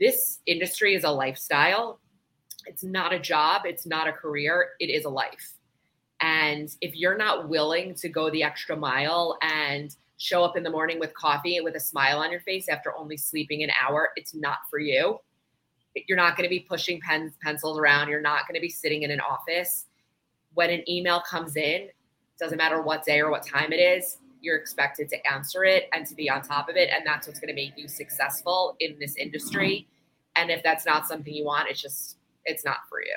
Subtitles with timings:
[0.00, 2.00] this industry is a lifestyle.
[2.66, 5.54] It's not a job, it's not a career, it is a life.
[6.20, 10.70] And if you're not willing to go the extra mile and show up in the
[10.70, 14.10] morning with coffee and with a smile on your face after only sleeping an hour,
[14.16, 15.20] it's not for you.
[16.08, 18.08] You're not going to be pushing pens, pencils around.
[18.08, 19.86] You're not going to be sitting in an office.
[20.54, 21.88] When an email comes in,
[22.38, 26.06] doesn't matter what day or what time it is, you're expected to answer it and
[26.06, 26.90] to be on top of it.
[26.94, 29.86] And that's what's going to make you successful in this industry.
[30.36, 33.16] And if that's not something you want, it's just, it's not for you.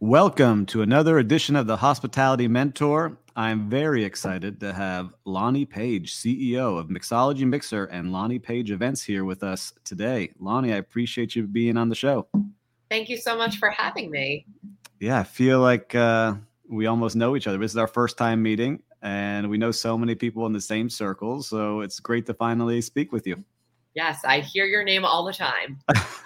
[0.00, 3.18] Welcome to another edition of the Hospitality Mentor.
[3.34, 9.02] I'm very excited to have Loni Paige, CEO of Mixology Mixer and Loni Paige Events,
[9.02, 10.30] here with us today.
[10.40, 12.28] Loni, I appreciate you being on the show.
[12.88, 14.46] Thank you so much for having me.
[15.00, 16.34] Yeah, I feel like uh,
[16.68, 17.58] we almost know each other.
[17.58, 20.88] This is our first time meeting, and we know so many people in the same
[20.88, 21.48] circles.
[21.48, 23.42] So it's great to finally speak with you.
[23.94, 25.80] Yes, I hear your name all the time.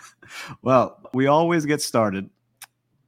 [0.62, 2.28] well, we always get started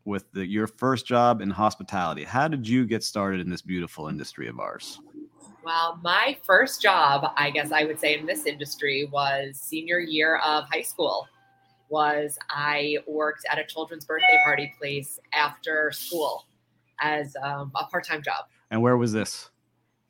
[0.05, 2.25] with the, your first job in hospitality.
[2.25, 5.01] How did you get started in this beautiful industry of ours?
[5.65, 10.37] Well, my first job, I guess I would say in this industry was senior year
[10.45, 11.27] of high school.
[11.89, 16.47] Was I worked at a children's birthday party place after school
[17.01, 18.45] as um, a part-time job.
[18.71, 19.51] And where was this?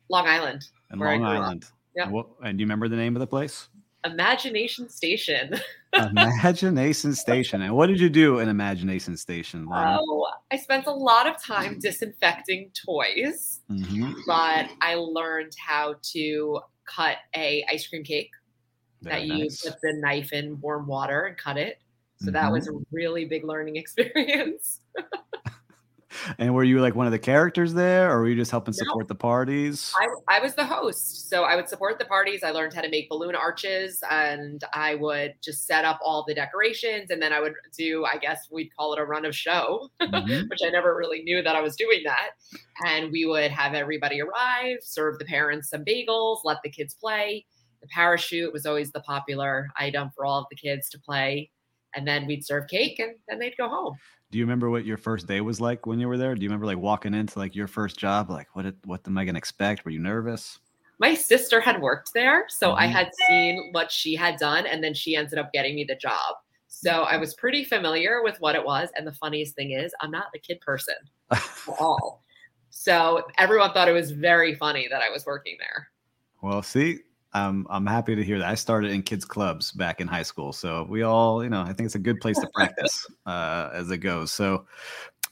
[0.09, 0.67] Long Island.
[0.89, 1.65] And Long Island.
[1.95, 2.09] Yeah.
[2.09, 3.69] And, and do you remember the name of the place?
[4.05, 5.59] Imagination Station.
[5.93, 7.61] Imagination Station.
[7.61, 9.67] And what did you do in Imagination Station?
[9.71, 14.13] Oh, I spent a lot of time disinfecting toys, mm-hmm.
[14.27, 18.29] but I learned how to cut a ice cream cake
[19.01, 19.63] Very that nice.
[19.63, 21.79] you put the knife in warm water and cut it.
[22.17, 22.33] So mm-hmm.
[22.33, 24.81] that was a really big learning experience.
[26.37, 29.05] And were you like one of the characters there, or were you just helping support
[29.05, 29.93] no, the parties?
[29.97, 31.29] I, I was the host.
[31.29, 32.43] So I would support the parties.
[32.43, 36.33] I learned how to make balloon arches and I would just set up all the
[36.33, 37.11] decorations.
[37.11, 40.47] And then I would do, I guess we'd call it a run of show, mm-hmm.
[40.49, 42.31] which I never really knew that I was doing that.
[42.85, 47.45] And we would have everybody arrive, serve the parents some bagels, let the kids play.
[47.81, 51.51] The parachute was always the popular item for all of the kids to play.
[51.95, 53.95] And then we'd serve cake and then they'd go home
[54.31, 56.35] do you remember what your first day was like when you were there?
[56.35, 58.29] Do you remember like walking into like your first job?
[58.29, 59.85] Like what what am I gonna expect?
[59.85, 60.59] Were you nervous?
[60.99, 62.79] My sister had worked there, so mm-hmm.
[62.79, 65.95] I had seen what she had done, and then she ended up getting me the
[65.95, 66.35] job.
[66.67, 68.89] So I was pretty familiar with what it was.
[68.95, 70.95] And the funniest thing is, I'm not a kid person
[71.31, 71.41] at
[71.79, 72.23] all.
[72.69, 75.87] So everyone thought it was very funny that I was working there.
[76.41, 76.99] Well, see,
[77.35, 78.47] I'm I'm happy to hear that.
[78.47, 81.73] I started in kids clubs back in high school, so we all, you know, I
[81.73, 84.31] think it's a good place to practice uh, as it goes.
[84.31, 84.65] So,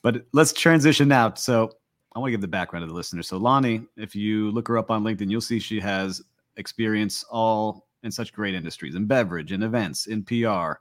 [0.01, 1.33] but let's transition now.
[1.35, 1.71] So,
[2.13, 3.23] I want to give the background to the listener.
[3.23, 6.21] So, Loni, if you look her up on LinkedIn, you'll see she has
[6.57, 10.73] experience all in such great industries, in beverage, in events, in PR,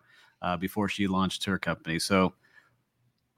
[0.43, 2.01] uh, before she launched her company.
[2.01, 2.35] So,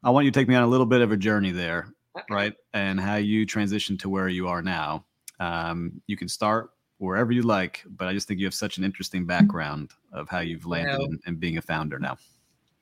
[0.03, 2.25] I want you to take me on a little bit of a journey there, okay.
[2.31, 2.55] right?
[2.73, 5.05] And how you transitioned to where you are now.
[5.39, 6.71] Um, you can start
[7.05, 7.83] wherever you like.
[7.87, 11.21] But I just think you have such an interesting background of how you've landed in,
[11.27, 12.17] in being a founder now.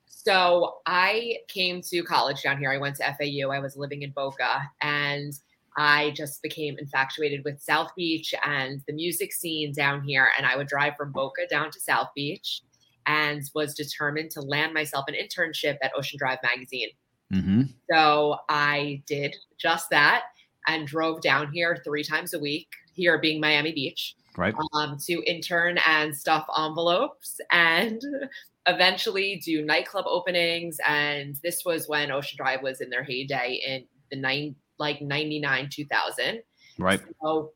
[0.06, 2.70] So I came to college down here.
[2.70, 3.50] I went to FAU.
[3.50, 5.32] I was living in Boca and
[5.76, 10.28] I just became infatuated with South Beach and the music scene down here.
[10.36, 12.62] And I would drive from Boca down to South Beach.
[13.06, 16.90] and was determined to land myself an internship at Ocean Drive magazine.
[17.32, 17.62] Mm-hmm.
[17.90, 20.24] So I did just that
[20.66, 24.54] and drove down here three times a week, here being Miami Beach, Right.
[24.72, 28.00] um, to intern and stuff envelopes and
[28.66, 30.78] eventually do nightclub openings.
[30.86, 35.68] And this was when Ocean Drive was in their heyday in the nine, like 99,
[35.70, 36.42] 2000.
[36.78, 37.00] Right.
[37.22, 37.52] So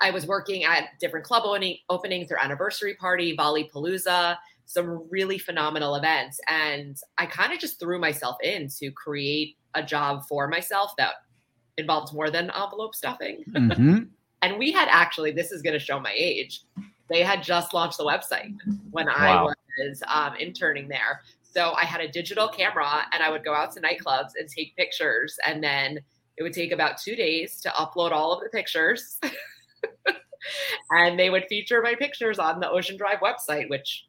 [0.00, 5.38] I was working at different club opening, openings, their anniversary party, Volley Palooza, some really
[5.38, 6.40] phenomenal events.
[6.48, 11.14] And I kind of just threw myself in to create a job for myself that
[11.76, 13.44] involved more than envelope stuffing.
[13.50, 13.98] Mm-hmm.
[14.42, 16.62] And we had actually, this is going to show my age,
[17.08, 18.54] they had just launched the website
[18.90, 21.22] when I was um, interning there.
[21.42, 24.76] So I had a digital camera and I would go out to nightclubs and take
[24.76, 25.36] pictures.
[25.44, 25.98] And then
[26.36, 29.18] it would take about two days to upload all of the pictures.
[30.90, 34.06] and they would feature my pictures on the Ocean Drive website, which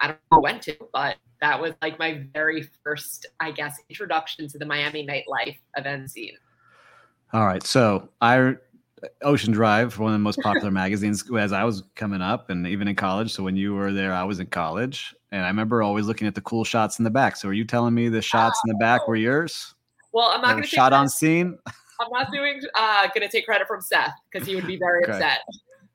[0.00, 4.48] I don't know when to, but that was like my very first, I guess, introduction
[4.48, 6.36] to the Miami nightlife event scene.
[7.32, 7.62] All right.
[7.62, 8.56] So I
[9.22, 12.88] Ocean Drive, one of the most popular magazines as I was coming up and even
[12.88, 13.32] in college.
[13.32, 15.14] So when you were there, I was in college.
[15.32, 17.36] And I remember always looking at the cool shots in the back.
[17.36, 19.74] So are you telling me the shots in the back were yours?
[20.12, 21.56] Well, I'm not going to shot on scene?
[22.00, 25.12] I'm not doing uh gonna take credit from Seth because he would be very Okay.
[25.12, 25.40] upset.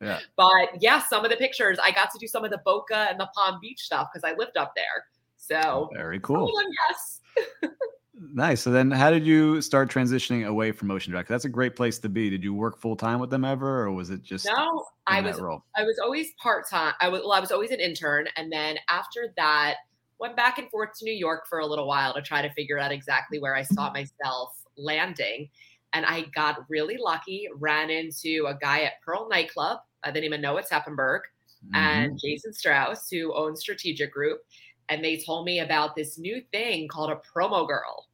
[0.02, 0.20] Yeah.
[0.38, 3.20] But yeah, some of the pictures I got to do some of the Boca and
[3.20, 5.06] the Palm Beach stuff because I lived up there.
[5.38, 6.46] So Very cool.
[6.46, 7.22] them, yes.
[8.18, 8.62] Nice.
[8.62, 11.26] So then how did you start transitioning away from Drive?
[11.26, 12.30] 'Cause That's a great place to be.
[12.30, 15.42] Did you work full time with them ever or was it just No, I was?
[15.76, 16.94] I was always part time.
[17.02, 19.78] I was well, I was always an intern, and then after that,
[20.20, 22.80] went back and forth to New York for a little while to try to figure
[22.80, 25.50] out exactly where I saw myself landing.
[25.94, 27.48] And I got really lucky.
[27.56, 31.22] Ran into a guy at Pearl nightclub by the name of Noah Tepperberg.
[31.64, 32.08] Mhm.
[32.08, 34.42] and Jason Strauss, who owns Strategic Group.
[34.90, 38.08] And they told me about this new thing called a promo girl.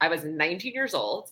[0.00, 1.30] I was 19 years old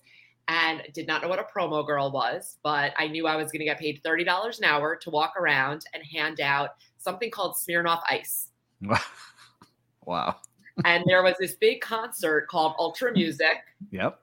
[0.48, 3.60] and did not know what a promo girl was, but I knew I was going
[3.60, 8.00] to get paid $30 an hour to walk around and hand out something called Smirnoff
[8.08, 8.48] Ice.
[10.04, 10.36] wow.
[10.84, 13.58] And there was this big concert called Ultra Music.
[13.90, 14.20] Yep.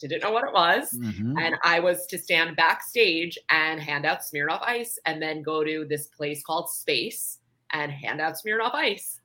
[0.00, 0.92] Didn't know what it was.
[0.98, 1.40] Mhm.
[1.40, 5.86] And I was to stand backstage and hand out Smirnoff Ice and then go to
[5.88, 7.38] this place called Space
[7.72, 9.20] and hand out Smirnoff Ice.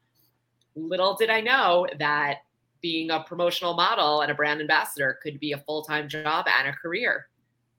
[0.75, 2.39] Little did I know that
[2.81, 6.68] being a promotional model and a brand ambassador could be a full time job and
[6.68, 7.27] a career.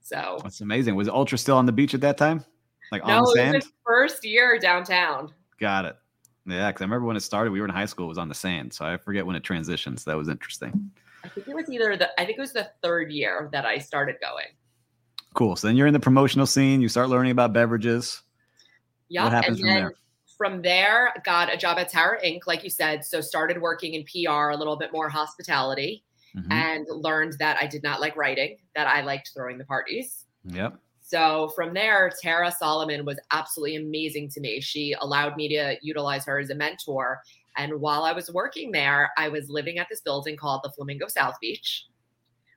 [0.01, 0.95] So, That's amazing.
[0.95, 2.43] Was Ultra still on the beach at that time?
[2.91, 3.55] Like no, on it was sand?
[3.55, 5.33] his first year downtown.
[5.59, 5.95] Got it.
[6.45, 8.27] Yeah, because I remember when it started, we were in high school, it was on
[8.27, 8.73] the sand.
[8.73, 9.99] So I forget when it transitioned.
[9.99, 10.91] So That was interesting.
[11.23, 13.77] I think it was either the, I think it was the third year that I
[13.77, 14.47] started going.
[15.33, 15.55] Cool.
[15.55, 18.23] So then you're in the promotional scene, you start learning about beverages.
[19.07, 19.23] Yeah.
[19.23, 19.93] What happens and from then there?
[20.41, 23.05] From there, got a job at TARA Ink., like you said.
[23.05, 26.03] So started working in PR, a little bit more hospitality,
[26.35, 26.51] Mhm.
[26.51, 30.25] and learned that I did not like writing, that I liked throwing the parties.
[30.45, 30.79] Yep.
[30.99, 34.61] So from there, Tara Solomon was absolutely amazing to me.
[34.61, 37.21] She allowed me to utilize her as a mentor.
[37.55, 41.07] And while I was working there, I was living at this building called the Flamingo
[41.07, 41.85] South Beach,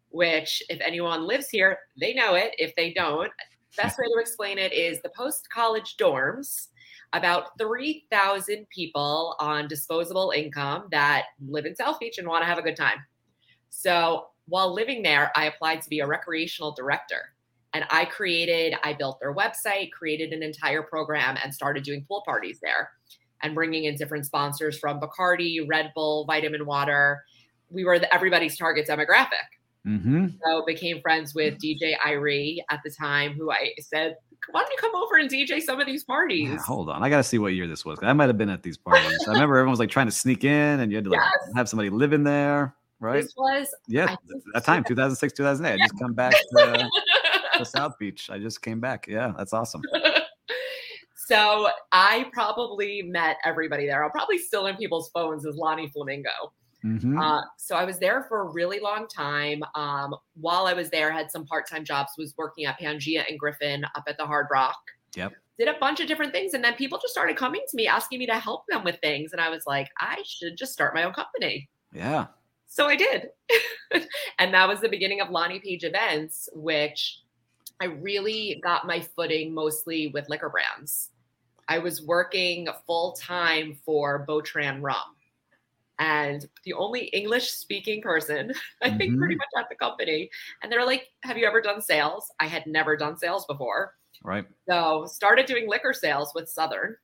[0.08, 2.54] which, if anyone lives here, they know it.
[2.56, 3.30] If they don't,
[3.76, 6.69] best way to explain it is the post college dorms,
[7.14, 12.58] about 3,000 people on disposable income that live in South Beach and want to have
[12.58, 12.99] a good time.
[13.70, 17.33] So while living there, I applied to be a recreational director.
[17.73, 22.23] And I created, I built their website, created an entire program, and started doing pool
[22.25, 22.90] parties there
[23.42, 27.25] and bringing in different sponsors from Bacardi, Red Bull, Vitamin Water.
[27.71, 29.47] We were the, everybody's target demographic.
[29.87, 30.26] Mm-hmm.
[30.44, 34.16] So became friends with DJ Irie at the time, who I said,
[34.50, 37.02] "Why don't you come over and DJ some of these parties?" Yeah, hold on.
[37.02, 37.98] I got to see what year this was.
[38.02, 39.18] I might have been at these parties.
[39.26, 41.52] I remember everyone was like trying to sneak in and you had to like Yes.
[41.56, 42.74] have somebody live in there.
[43.00, 43.22] Right.
[43.22, 44.06] This was yeah.
[44.10, 44.16] I
[44.54, 45.74] That time, 2006, 2008.
[45.74, 46.88] I just come back to,
[47.58, 48.30] to South Beach.
[48.30, 49.06] I just came back.
[49.06, 49.32] Yeah.
[49.36, 49.82] That's awesome.
[51.26, 54.04] so I probably met everybody there.
[54.04, 56.30] I'm probably still in people's phones as Loni Flamingo.
[56.85, 59.62] Hmm Uh, so I was there for a really long time.
[59.75, 62.12] Um, while I was there, I had some part-time jobs.
[62.19, 64.76] Was working at Pangea and Griffin up at the Hard Rock.
[65.17, 65.33] Yep.
[65.59, 68.19] Did a bunch of different things, and then people just started coming to me asking
[68.19, 71.05] me to help them with things, and I was like, I should just start my
[71.05, 71.69] own company.
[71.93, 72.26] yeah.
[72.67, 73.29] So I did.
[74.41, 77.21] and that was the beginning of Loni Paige Events, which
[77.81, 81.11] I really got my footing mostly with liquor brands.
[81.69, 85.13] I was working full time for Botran Rum.
[85.98, 89.38] And the only English speaking person, I think, pretty mm-hmm.
[89.38, 90.28] much at the company.
[90.62, 92.30] And they're like, Have you ever done sales?
[92.40, 93.94] I had never done sales before.
[94.22, 94.46] Right.
[94.68, 96.96] So started doing liquor sales with Southern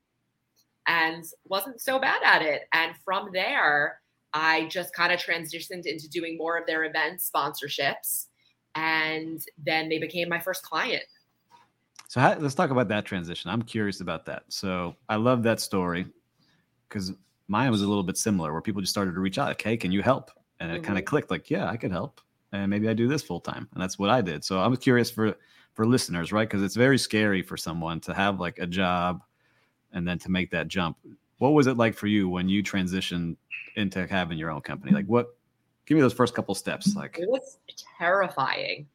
[0.87, 2.63] and wasn't so bad at it.
[2.73, 4.01] And from there,
[4.33, 8.27] I just kind of transitioned into doing more of their event sponsorships.
[8.75, 11.03] And then they became my first client.
[12.09, 13.51] So how, let's talk about that transition.
[13.51, 14.45] I'm curious about that.
[14.49, 16.07] So I love that story
[16.89, 17.13] because
[17.51, 19.91] mine was a little bit similar where people just started to reach out, okay, can
[19.91, 20.31] you help?
[20.61, 20.85] And it mm-hmm.
[20.85, 22.21] kind of clicked like, yeah, I could help.
[22.53, 23.69] And maybe I do this full time.
[23.75, 24.45] And that's what I did.
[24.45, 25.35] So I'm curious for
[25.75, 26.49] for listeners, right?
[26.49, 29.23] Because it's very scary for someone to have like a job
[29.93, 30.97] and then to make that jump.
[31.39, 33.37] What was it like for you when you transitioned
[33.77, 34.93] into having your own company?
[34.93, 35.35] Like what
[35.87, 36.95] give me those first couple steps.
[36.95, 37.59] Like it was
[37.99, 38.87] terrifying.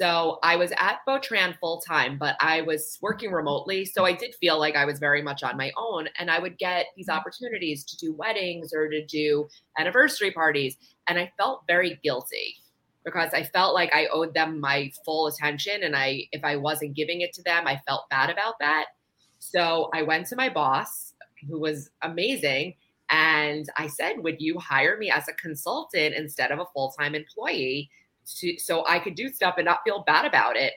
[0.00, 3.84] So I was at Botran full time, but I was working remotely.
[3.84, 6.08] So I did feel like I was very much on my own.
[6.18, 7.18] And I would get these mm-hmm.
[7.18, 10.76] opportunities to do weddings or to do anniversary parties.
[11.08, 12.56] And I felt very guilty
[13.04, 15.82] because I felt like I owed them my full attention.
[15.82, 18.86] And I if I wasn't giving it to them, I felt bad about that.
[19.40, 21.14] So I went to my boss,
[21.48, 22.74] who was amazing,
[23.10, 27.14] and I said, Would you hire me as a consultant instead of a full time
[27.14, 27.90] employee
[28.36, 30.74] to, so I could do stuff and not feel bad about it?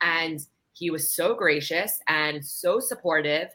[0.00, 0.40] And
[0.72, 3.48] he was so gracious and so supportive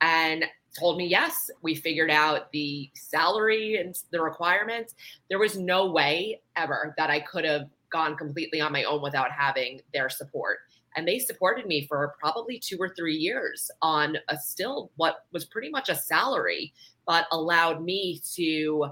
[0.00, 0.44] and
[0.78, 4.94] told me, Yes, we figured out the salary and the requirements.
[5.30, 9.30] There was no way ever that I could have gone completely on my own without
[9.30, 10.58] having their support
[10.96, 15.44] and they supported me for probably two or three years on a still what was
[15.44, 16.72] pretty much a salary
[17.06, 18.86] but allowed me to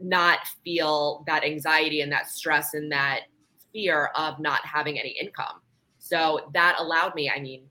[0.00, 3.20] not feel that anxiety and that stress and that
[3.72, 5.60] fear of not having any income
[5.98, 7.62] so that allowed me i mean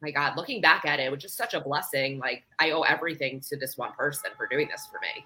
[0.00, 2.82] my god looking back at it, it was just such a blessing like i owe
[2.82, 5.24] everything to this one person for doing this for me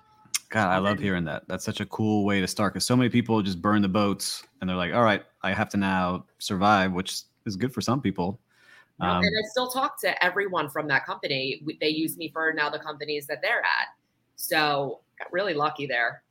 [0.53, 1.45] God, I love hearing that.
[1.49, 4.45] That's such a cool way to start because so many people just burn the boats
[4.61, 8.03] and they're like, all right, I have to now survive, which is good for some
[8.03, 8.39] people.
[9.01, 11.63] Um, and I still talk to everyone from that company.
[11.81, 13.89] They use me for now the companies that they're at.
[14.37, 16.23] So got really lucky there.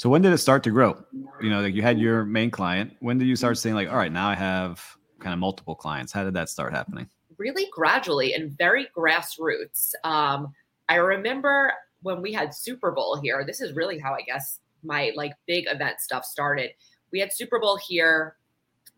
[0.00, 0.96] So when did it start to grow?
[1.42, 2.96] You know, like you had your main client.
[3.00, 4.82] When did you start saying like, all right, now I have
[5.18, 6.10] kind of multiple clients?
[6.10, 7.06] How did that start happening?
[7.36, 9.92] Really gradually and very grassroots.
[10.02, 10.54] Um,
[10.88, 13.44] I remember when we had Super Bowl here.
[13.46, 16.70] This is really how I guess my like big event stuff started.
[17.12, 18.36] We had Super Bowl here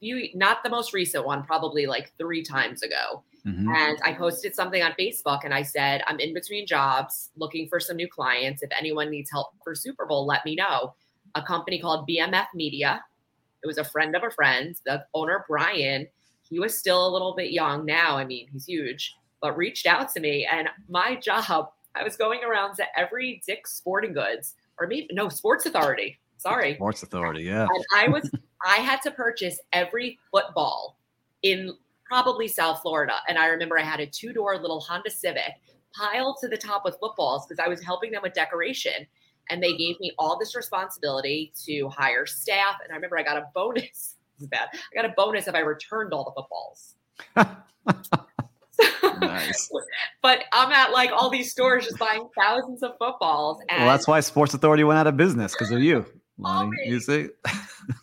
[0.02, 3.22] few, not the most recent one, probably like three times ago.
[3.46, 3.68] Mm-hmm.
[3.68, 7.78] And I posted something on Facebook and I said, I'm in between jobs looking for
[7.78, 8.62] some new clients.
[8.62, 10.94] If anyone needs help for Super Bowl, let me know.
[11.36, 13.02] A company called BMF Media.
[13.62, 14.76] It was a friend of a friend.
[14.84, 16.08] The owner, Brian,
[16.48, 18.16] he was still a little bit young now.
[18.16, 20.48] I mean, he's huge, but reached out to me.
[20.50, 25.28] And my job, I was going around to every Dick's Sporting Goods or maybe no,
[25.28, 26.18] Sports Authority.
[26.38, 26.74] Sorry.
[26.74, 27.66] Sports Authority, yeah.
[27.72, 28.28] And I was
[28.64, 30.98] I had to purchase every football
[31.42, 33.14] in probably South Florida.
[33.28, 35.54] And I remember I had a two door little Honda Civic
[35.94, 39.06] piled to the top with footballs because I was helping them with decoration.
[39.50, 42.76] And they gave me all this responsibility to hire staff.
[42.82, 44.16] And I remember I got a bonus.
[44.38, 44.68] This is bad.
[44.72, 46.94] I got a bonus if I returned all the footballs.
[49.20, 49.70] nice.
[50.22, 53.58] But I'm at like all these stores just buying thousands of footballs.
[53.68, 56.06] well, that's why Sports Authority went out of business because of you,
[56.40, 56.70] Loni.
[56.86, 57.28] You see?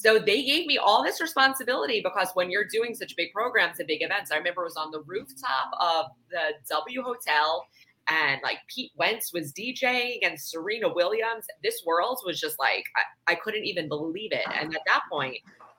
[0.00, 3.86] So they gave me all this responsibility because when you're doing such big programs and
[3.86, 7.66] big events, I remember it was on the rooftop of the W Hotel
[8.08, 11.44] and like Pete Wentz was DJing and Serena Williams.
[11.62, 14.46] This world was just like, I, I couldn't even believe it.
[14.58, 15.36] And at that point,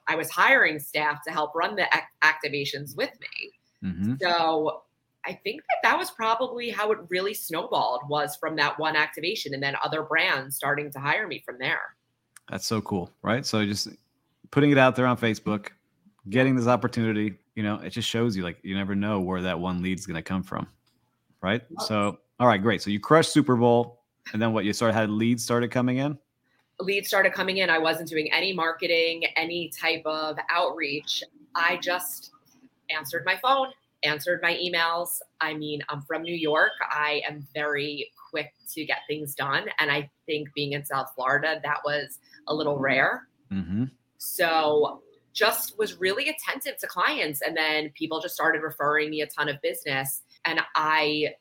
[0.07, 1.87] I was hiring staff to help run the
[2.23, 3.89] activations with me.
[3.89, 4.13] Mm-hmm.
[4.21, 4.83] So
[5.25, 9.55] I think that that was probably how it really snowballed was from that one activation
[9.55, 11.95] and then other brands starting to hire me from there.
[12.51, 13.45] That's so cool, right?
[13.45, 13.87] So just
[14.51, 15.69] putting it out there on Facebook,
[16.29, 19.59] getting this opportunity, you know, it just shows you like you never know where that
[19.59, 20.67] one lead is going to come from.
[21.41, 21.63] Right.
[21.79, 22.81] So, all right, great.
[22.83, 24.01] So you crushed Super Bowl
[24.33, 26.17] and then what you started had leads started coming in?
[26.79, 27.69] Leads started coming in.
[27.69, 31.23] I wasn't doing any marketing, any type of outreach.
[31.55, 32.31] I just
[32.95, 33.67] answered my phone,
[34.03, 35.19] answered my emails.
[35.41, 36.71] I mean, I'm from New York.
[36.89, 39.65] I am very quick to get things done.
[39.79, 43.27] And I think being in South Florida, that was a little rare.
[43.51, 43.85] Mm-hmm.
[44.23, 45.01] So
[45.33, 47.41] just was really attentive to clients.
[47.41, 50.21] And then people just started referring me a ton of business.
[50.45, 51.33] And I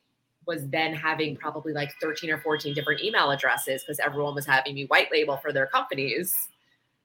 [0.47, 4.73] was then having probably like 13 or 14 different email addresses because everyone was having
[4.73, 6.33] me white label for their companies.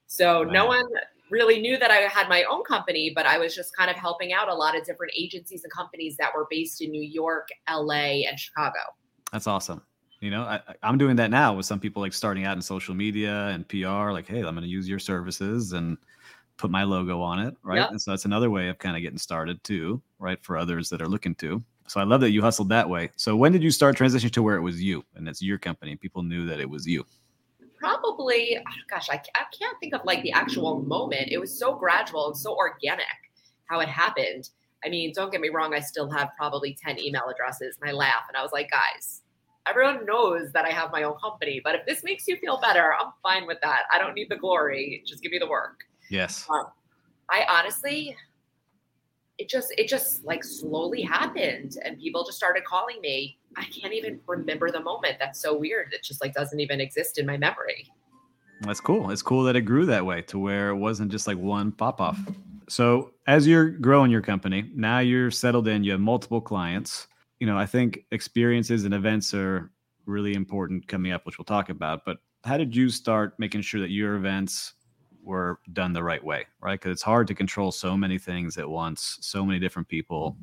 [0.07, 0.51] So wow.
[0.51, 0.85] no one
[1.29, 4.33] really knew that I had my own company, but I was just kind of helping
[4.33, 8.23] out a lot of different agencies and companies that were based in New York, LA,
[8.27, 8.79] and Chicago.
[9.31, 9.83] That's awesome.
[10.19, 12.95] You know, I, am doing that now with some people like starting out in social
[12.95, 14.11] media and PR.
[14.11, 15.97] Like, hey, I'm going to use your services and
[16.57, 17.77] put my logo on it, right?
[17.77, 17.91] Yep.
[17.91, 20.43] And so that's another way of kind of getting started too, right?
[20.43, 21.63] For others that are looking to.
[21.87, 23.11] So I love that you hustled that way.
[23.15, 25.95] So when did you start transitioning to where it was you and it's your company?
[25.95, 27.05] People knew that it was you.
[27.77, 31.29] Probably, oh gosh, I, I can't think of like the actual moment.
[31.31, 33.05] It was so gradual and so organic
[33.67, 34.49] how it happened.
[34.83, 37.93] I mean, don't get me wrong, I still have probably 10 email addresses and I
[37.93, 39.21] laugh and I was like, guys,
[39.69, 42.93] everyone knows that I have my own company, but if this makes you feel better,
[42.99, 43.83] I'm fine with that.
[43.93, 45.03] I don't need the glory.
[45.05, 45.83] Just give me the work.
[46.09, 46.45] Yes.
[46.49, 46.65] Um,
[47.29, 48.15] I honestly,
[49.37, 53.37] it just, it just like slowly happened and people just started calling me.
[53.55, 55.17] I can't even remember the moment.
[55.19, 55.93] That's so weird.
[55.93, 57.91] It just like doesn't even exist in my memory.
[58.61, 59.11] That's cool.
[59.11, 62.01] It's cool that it grew that way to where it wasn't just like one pop
[62.01, 62.19] off.
[62.69, 67.07] So as you're growing your company, now you're settled in, you have multiple clients.
[67.39, 69.71] You know, I think experiences and events are
[70.05, 72.05] really important coming up, which we'll talk about.
[72.05, 74.73] But how did you start making sure that your events
[75.27, 76.79] were done the right way, right?
[76.79, 80.37] Because it's hard to control so many things at once, so many different people.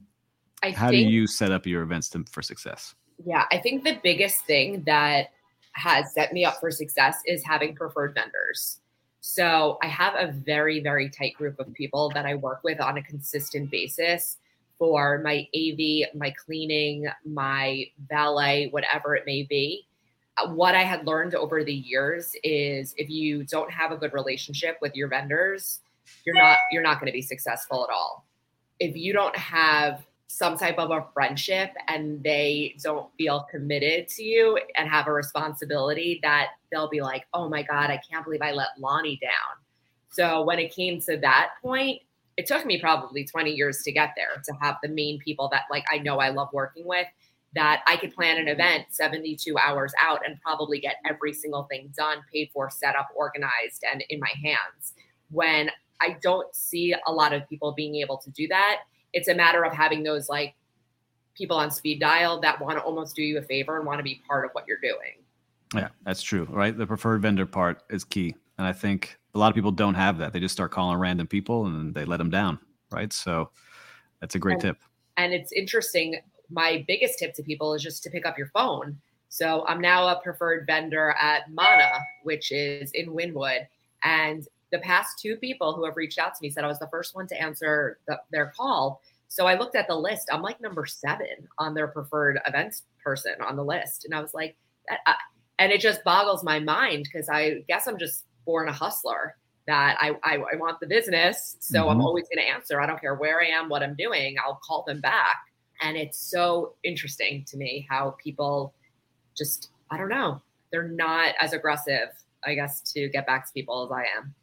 [0.62, 2.94] I how think, do you set up your events to, for success?
[3.24, 5.30] Yeah, I think the biggest thing that
[5.72, 8.80] has set me up for success is having preferred vendors.
[9.20, 12.98] So I have a very, very tight group of people that I work with on
[12.98, 14.36] a consistent basis
[14.78, 19.86] for my AV, my cleaning, my valet, whatever it may be.
[20.36, 24.12] Uh, what I had learned over the years is if you don't have a good
[24.12, 25.80] relationship with your vendors,
[26.26, 28.26] you're not you're not going to be successful at all.
[28.80, 34.24] If you don't have some type of a friendship and they don't feel committed to
[34.24, 38.42] you and have a responsibility that they'll be like, oh my God, I can't believe
[38.42, 39.30] I let Loni down.
[40.10, 42.02] So when it came to that point,
[42.36, 45.62] it took me probably 20 years to get there to have the main people that
[45.70, 47.06] like I know I love working with
[47.54, 51.92] that I could plan an event 72 hours out and probably get every single thing
[51.96, 54.94] done, paid for, set up, organized, and in my hands.
[55.30, 58.80] When I don't see a lot of people being able to do that,
[59.12, 60.54] it's a matter of having those like
[61.34, 64.04] people on speed dial that want to almost do you a favor and want to
[64.04, 65.22] be part of what you're doing.
[65.74, 66.76] Yeah, that's true, right?
[66.76, 68.34] The preferred vendor part is key.
[68.58, 70.32] And I think a lot of people don't have that.
[70.32, 72.58] They just start calling random people and they let them down,
[72.90, 73.12] right?
[73.12, 73.50] So
[74.20, 74.76] that's a great and, tip.
[75.16, 76.16] And it's interesting.
[76.50, 78.98] My biggest tip to people is just to pick up your phone.
[79.28, 81.90] So I'm now a preferred vendor at Mana,
[82.22, 83.66] which is in Wynwood.
[84.04, 86.88] And the past two people who have reached out to me said I was the
[86.88, 89.00] first one to answer the, their call.
[89.28, 90.28] So I looked at the list.
[90.32, 94.32] I'm like number seven on their preferred events person on the list, and I was
[94.32, 94.56] like,
[94.88, 95.14] I, uh,
[95.58, 99.36] and it just boggles my mind because I guess I'm just born a hustler.
[99.66, 101.90] That I I, I want the business, so mm-hmm.
[101.90, 102.80] I'm always going to answer.
[102.80, 104.36] I don't care where I am, what I'm doing.
[104.44, 105.36] I'll call them back,
[105.80, 108.74] and it's so interesting to me how people
[109.34, 110.42] just I don't know
[110.74, 112.08] they're not as aggressive,
[112.44, 114.34] I guess, to get back to people as I am.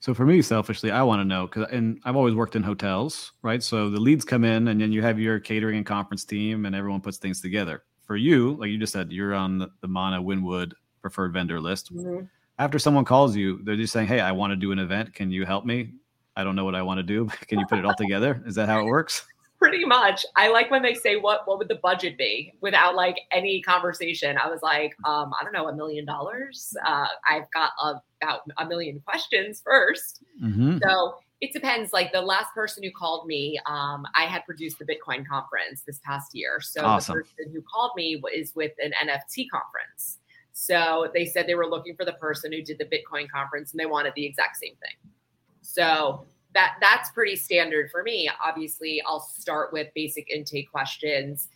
[0.00, 3.30] So for me, selfishly, I want to know because, and I've always worked in hotels,
[3.42, 3.62] right?
[3.62, 6.74] So the leads come in, and then you have your catering and conference team, and
[6.74, 7.84] everyone puts things together.
[8.06, 11.94] For you, like you just said, you're on the, the Mana Wynwood preferred vendor list.
[11.94, 12.24] Mm-hmm.
[12.58, 15.14] After someone calls you, they're just saying, "Hey, I want to do an event.
[15.14, 15.92] Can you help me?
[16.36, 17.26] I don't know what I want to do.
[17.46, 19.26] Can you put it all together?" Is that how it works?
[19.58, 23.18] pretty much i like when they say what what would the budget be without like
[23.32, 27.70] any conversation i was like um i don't know a million dollars uh i've got
[27.82, 30.78] a, about a million questions 1st mm-hmm.
[30.82, 34.84] so it depends like the last person who called me um i had produced the
[34.84, 37.16] bitcoin conference this past year so awesome.
[37.16, 40.18] the person who called me is with an nft conference
[40.60, 43.78] so they said they were looking for the person who did the bitcoin conference and
[43.78, 45.12] they wanted the exact same thing
[45.60, 48.28] so that that's pretty standard for me.
[48.44, 51.48] Obviously, I'll start with basic intake questions.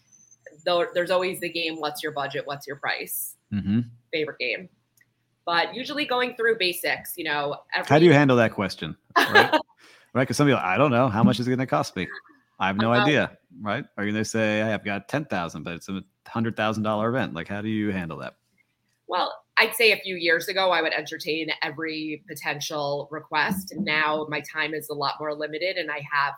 [0.64, 2.46] Though there's always the game, what's your budget?
[2.46, 3.36] What's your price?
[3.52, 3.80] Mm-hmm.
[4.12, 4.68] Favorite game.
[5.44, 7.56] But usually going through basics, you know.
[7.74, 8.96] Every- How do you handle that question?
[9.16, 9.50] Right?
[10.14, 10.22] right?
[10.22, 11.08] Because some people, I don't know.
[11.08, 12.06] How much is it going to cost me?
[12.60, 13.38] I have no idea.
[13.60, 13.84] Right?
[13.96, 17.34] Are you going to say, hey, I've got 10,000, but it's a $100,000 event?
[17.34, 18.34] Like, how do you handle that?
[19.12, 23.74] Well, I'd say a few years ago, I would entertain every potential request.
[23.76, 26.32] Now my time is a lot more limited and I have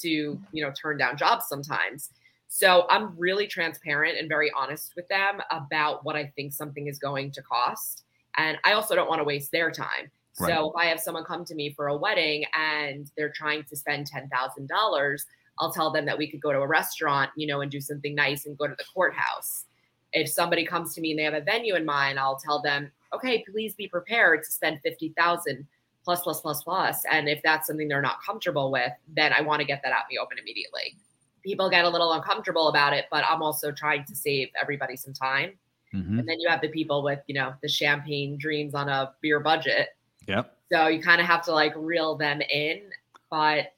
[0.00, 2.10] to, you know, turn down jobs sometimes.
[2.48, 6.98] So I'm really transparent and very honest with them about what I think something is
[6.98, 8.02] going to cost.
[8.36, 10.10] And I also don't want to waste their time.
[10.40, 10.52] Right.
[10.52, 13.76] So if I have someone come to me for a wedding and they're trying to
[13.76, 15.24] spend $10,000,
[15.60, 18.16] I'll tell them that we could go to a restaurant, you know, and do something
[18.16, 19.66] nice and go to the courthouse
[20.12, 22.90] if somebody comes to me and they have a venue in mind, I'll tell them,
[23.12, 25.66] okay, please be prepared to spend 50,000
[26.04, 27.02] plus, plus, plus, plus.
[27.10, 30.04] And if that's something they're not comfortable with, then I want to get that out
[30.08, 30.96] in the open immediately.
[31.44, 35.12] People get a little uncomfortable about it, but I'm also trying to save everybody some
[35.12, 35.52] time.
[35.94, 36.18] Mm-hmm.
[36.18, 39.40] And then you have the people with, you know, the champagne dreams on a beer
[39.40, 39.88] budget.
[40.26, 40.54] Yep.
[40.72, 42.82] So you kind of have to like reel them in.
[43.30, 43.72] But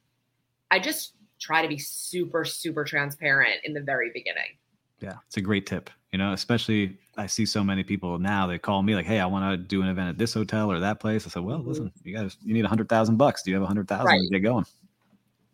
[0.70, 4.56] I just try to be super, super transparent in the very beginning.
[5.00, 5.90] Yeah, it's a great tip.
[6.12, 8.46] You know, especially I see so many people now.
[8.46, 10.80] They call me like, "Hey, I want to do an event at this hotel or
[10.80, 11.68] that place." I said, "Well, mm-hmm.
[11.68, 13.42] listen, you guys, you need a hundred thousand bucks.
[13.42, 14.20] Do you have a hundred thousand right.
[14.20, 14.64] to get going?"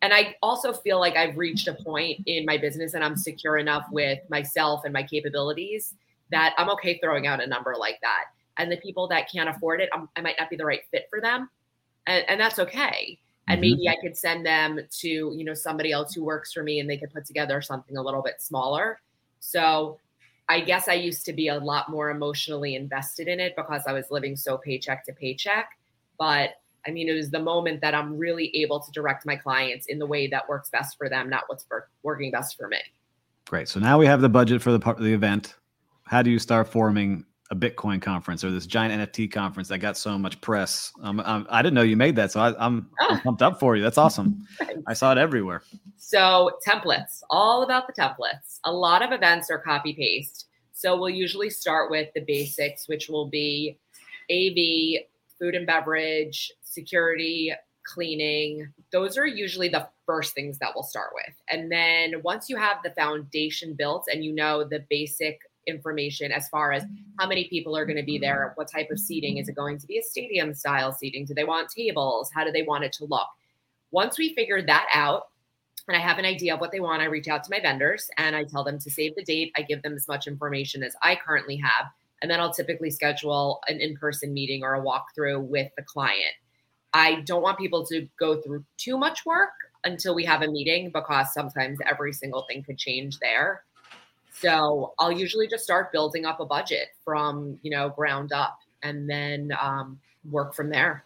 [0.03, 3.59] And I also feel like I've reached a point in my business, and I'm secure
[3.59, 5.95] enough with myself and my capabilities
[6.31, 8.27] that I'm okay throwing out a number like that.
[8.59, 11.07] And the people that can't afford it, I'm, i might not be the right fit
[11.11, 11.51] for them,
[12.07, 13.19] and, and that's okay.
[13.49, 13.77] And mm-hmm.
[13.77, 16.88] maybe I could send them to you know somebody else who works for me, and
[16.88, 19.01] they could put together something a little bit smaller.
[19.40, 19.99] So
[20.48, 23.92] I guess I used to be a lot more emotionally invested in it because I
[23.92, 25.68] was living so paycheck to paycheck.
[26.18, 26.50] But
[26.87, 29.98] I mean, it was the moment that I'm really able to direct my clients in
[29.98, 31.66] the way that works best for them, not what's
[32.04, 32.78] working best for me.
[33.46, 33.68] Great.
[33.68, 35.56] So now we have the budget for the part of the event
[36.06, 39.96] how do you start forming a Bitcoin conference or this giant NFT conference that got
[39.96, 40.92] so much press?
[41.02, 43.16] Um, um, I didn't know you made that, so I, am I'm.
[43.16, 43.82] I'm pumped up for you.
[43.82, 44.46] That's awesome.
[44.87, 45.62] I saw it everywhere.
[45.96, 48.61] So templates, all about the templates.
[48.64, 50.46] A lot of events are copy paste.
[50.72, 53.78] So we'll usually start with the basics, which will be
[54.30, 55.06] AV,
[55.38, 57.52] food and beverage, security,
[57.87, 58.72] cleaning.
[58.92, 61.35] Those are usually the first things that we'll start with.
[61.48, 66.48] And then once you have the foundation built and you know the basic information as
[66.48, 66.85] far as
[67.18, 69.79] how many people are going to be there, what type of seating is it going
[69.79, 71.24] to be a stadium style seating?
[71.24, 72.31] Do they want tables?
[72.35, 73.29] How do they want it to look?
[73.90, 75.29] Once we figure that out,
[75.88, 78.11] and I have an idea of what they want, I reach out to my vendors
[78.18, 79.52] and I tell them to save the date.
[79.57, 81.87] I give them as much information as I currently have.
[82.22, 86.35] And then I'll typically schedule an in person meeting or a walkthrough with the client.
[86.92, 89.50] I don't want people to go through too much work
[89.85, 93.62] until we have a meeting because sometimes every single thing could change there.
[94.40, 99.09] So I'll usually just start building up a budget from you know ground up, and
[99.09, 99.99] then um,
[100.31, 101.05] work from there.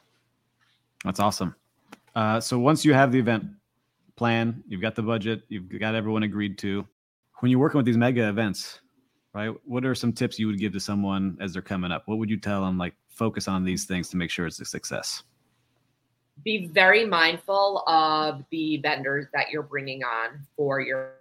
[1.05, 1.55] That's awesome.
[2.15, 3.45] Uh, so once you have the event
[4.17, 6.87] plan, you've got the budget, you've got everyone agreed to.
[7.39, 8.81] When you're working with these mega events,
[9.33, 9.51] right?
[9.65, 12.03] What are some tips you would give to someone as they're coming up?
[12.07, 12.77] What would you tell them?
[12.77, 15.23] Like focus on these things to make sure it's a success.
[16.45, 21.15] Be very mindful of the vendors that you're bringing on for your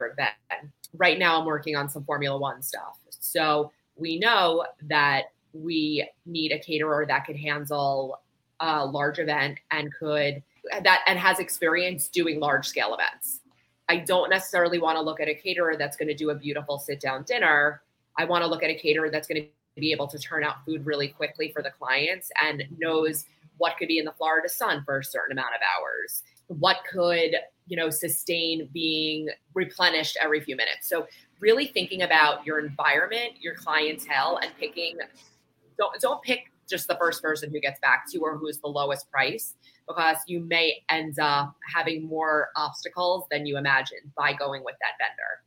[0.00, 0.34] event
[0.96, 2.98] right now I'm working on some Formula One stuff.
[3.20, 8.20] So we know that we need a caterer that could handle
[8.60, 10.42] a large event and could
[10.82, 13.40] that and has experience doing large scale events.
[13.88, 16.78] I don't necessarily want to look at a caterer that's going to do a beautiful
[16.78, 17.82] sit down dinner.
[18.18, 19.48] I want to look at a caterer that's going to
[19.80, 23.24] be able to turn out food really quickly for the clients and knows
[23.56, 26.22] what could be in the Florida sun for a certain amount of hours.
[26.48, 27.36] What could
[27.68, 30.88] you know sustain being replenished every few minutes.
[30.88, 31.06] So
[31.40, 34.98] really thinking about your environment your clientele and picking
[35.78, 38.66] don't don't pick just the first person who gets back to you or who's the
[38.66, 39.54] lowest price
[39.86, 44.92] because you may end up having more obstacles than you imagine by going with that
[44.98, 45.42] vendor.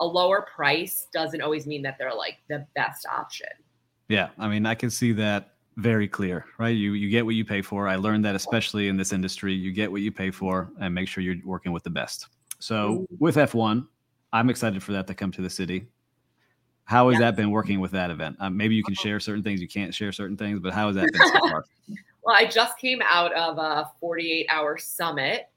[0.00, 3.48] A lower price doesn't always mean that they're like the best option.
[4.08, 6.76] Yeah i mean i can see that very clear, right?
[6.76, 7.88] You you get what you pay for.
[7.88, 11.08] I learned that especially in this industry, you get what you pay for and make
[11.08, 12.28] sure you're working with the best.
[12.58, 13.86] So with F1,
[14.32, 15.86] I'm excited for that to come to the city.
[16.84, 18.36] How has that been working with that event?
[18.40, 20.96] Um, maybe you can share certain things, you can't share certain things, but how has
[20.96, 21.64] that been so far?
[22.22, 25.48] well, I just came out of a 48 hour summit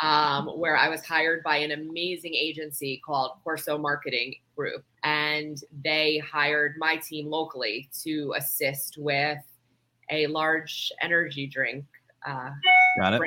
[0.00, 4.84] um, where I was hired by an amazing agency called Corso Marketing Group.
[5.04, 9.38] And they hired my team locally to assist with
[10.12, 11.84] a large energy drink.
[12.26, 12.50] Uh,
[12.98, 13.22] Got it.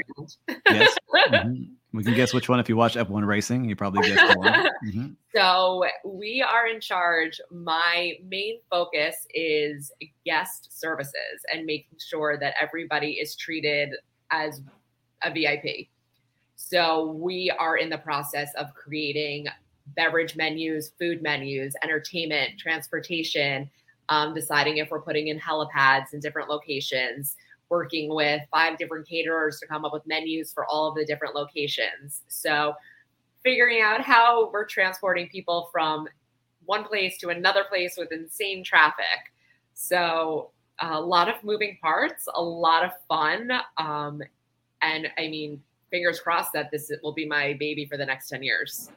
[0.70, 0.98] yes.
[1.16, 1.64] Mm-hmm.
[1.94, 3.70] We can guess which one if you watch F1 racing.
[3.70, 4.70] You probably guessed one.
[4.86, 5.08] Mm-hmm.
[5.34, 7.40] So we are in charge.
[7.50, 9.92] My main focus is
[10.26, 13.90] guest services and making sure that everybody is treated
[14.30, 14.62] as
[15.24, 15.88] a VIP.
[16.56, 19.48] So we are in the process of creating
[19.96, 23.70] beverage menus, food menus, entertainment, transportation,
[24.10, 27.36] um, deciding if we're putting in helipads in different locations,
[27.70, 31.36] working with five different caterers to come up with menus for all of the different
[31.36, 32.22] locations.
[32.28, 32.74] So,
[33.44, 36.08] figuring out how we're transporting people from
[36.66, 39.32] one place to another place with insane traffic.
[39.74, 43.52] So, a lot of moving parts, a lot of fun.
[43.78, 44.22] Um,
[44.82, 48.44] and I mean, fingers crossed that this will be my baby for the next 10
[48.44, 48.92] years.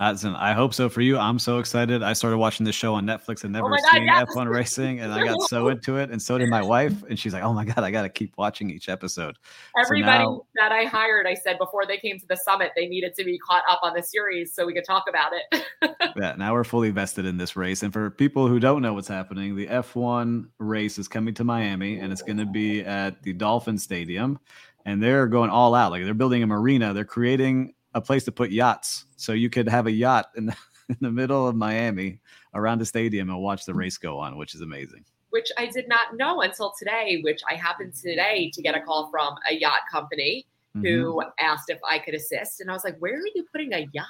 [0.00, 1.18] Listen, I hope so for you.
[1.18, 2.02] I'm so excited.
[2.02, 4.34] I started watching this show on Netflix and oh never oh seen God, yes.
[4.34, 7.04] F1 racing, and I got so into it, and so did my wife.
[7.10, 9.36] And she's like, "Oh my God, I got to keep watching each episode."
[9.78, 12.86] Everybody so now, that I hired, I said before they came to the summit, they
[12.86, 15.64] needed to be caught up on the series so we could talk about it.
[16.16, 17.82] yeah, now we're fully vested in this race.
[17.82, 21.98] And for people who don't know what's happening, the F1 race is coming to Miami,
[21.98, 24.38] and it's going to be at the Dolphin Stadium,
[24.86, 25.90] and they're going all out.
[25.92, 26.94] Like they're building a marina.
[26.94, 30.56] They're creating a place to put yachts, so you could have a yacht in the,
[30.88, 32.20] in the middle of Miami
[32.54, 35.04] around the stadium and watch the race go on, which is amazing.
[35.30, 37.20] Which I did not know until today.
[37.22, 40.86] Which I happened today to get a call from a yacht company mm-hmm.
[40.86, 43.86] who asked if I could assist, and I was like, "Where are you putting a
[43.92, 44.06] yacht?"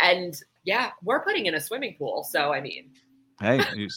[0.00, 2.24] And yeah, we're putting in a swimming pool.
[2.24, 2.90] So I mean,
[3.40, 3.58] hey,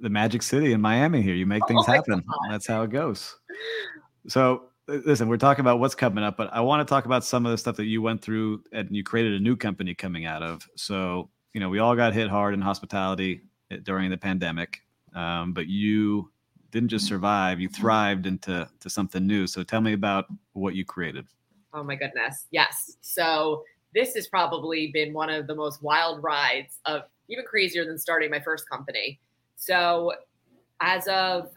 [0.00, 1.34] the Magic City in Miami here.
[1.34, 2.24] You make things oh happen.
[2.26, 2.50] God.
[2.50, 3.36] That's how it goes.
[4.26, 7.46] So listen, we're talking about what's coming up, but I want to talk about some
[7.46, 10.42] of the stuff that you went through and you created a new company coming out
[10.42, 10.68] of.
[10.76, 14.82] So, you know, we all got hit hard in hospitality eh, during the pandemic,
[15.14, 16.30] um, but you
[16.70, 19.46] didn't just survive, you thrived into to something new.
[19.46, 21.26] So tell me about what you created.
[21.72, 22.46] Oh my goodness.
[22.50, 22.96] Yes.
[23.00, 23.64] So
[23.94, 28.30] this has probably been one of the most wild rides of even crazier than starting
[28.30, 29.20] my first company.
[29.56, 30.12] So
[30.80, 31.50] as of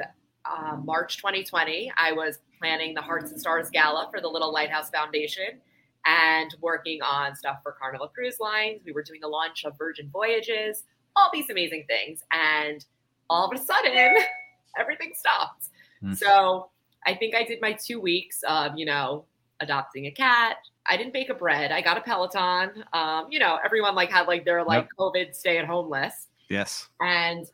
[0.45, 4.89] uh, March 2020, I was planning the Hearts and Stars Gala for the Little Lighthouse
[4.89, 5.59] Foundation
[6.05, 8.79] and working on stuff for Carnival Cruise Lines.
[8.85, 10.83] We were doing the launch of Virgin Voyages,
[11.17, 12.23] all these amazing things.
[12.31, 12.85] And
[13.29, 14.15] all of a sudden,
[14.79, 15.67] everything stopped.
[16.01, 16.17] Mm.
[16.17, 16.69] So
[17.05, 19.25] I think I did my two weeks of, you know,
[19.59, 20.55] adopting a cat.
[20.85, 21.73] I didn't bake a bread.
[21.73, 22.85] I got a Peloton.
[22.93, 24.89] Um, you know, everyone like had like their like yep.
[24.97, 26.29] COVID stay at home list.
[26.49, 26.87] Yes.
[27.01, 27.45] And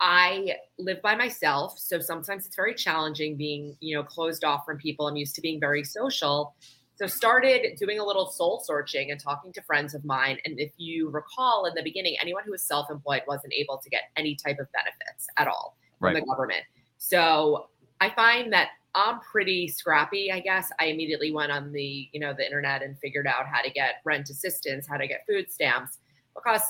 [0.00, 4.78] I live by myself, so sometimes it's very challenging being, you know, closed off from
[4.78, 5.06] people.
[5.06, 6.54] I'm used to being very social.
[6.96, 10.38] So started doing a little soul searching and talking to friends of mine.
[10.46, 14.04] And if you recall in the beginning, anyone who was self-employed wasn't able to get
[14.16, 16.62] any type of benefits at all from the government.
[16.96, 17.68] So
[18.00, 20.70] I find that I'm pretty scrappy, I guess.
[20.80, 23.96] I immediately went on the, you know, the internet and figured out how to get
[24.04, 25.98] rent assistance, how to get food stamps
[26.34, 26.62] because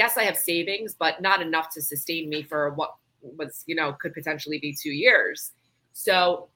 [0.00, 3.92] yes, I have savings, but not enough to sustain me for what was, you know,
[3.92, 5.52] could potentially be two years.
[5.92, 6.48] So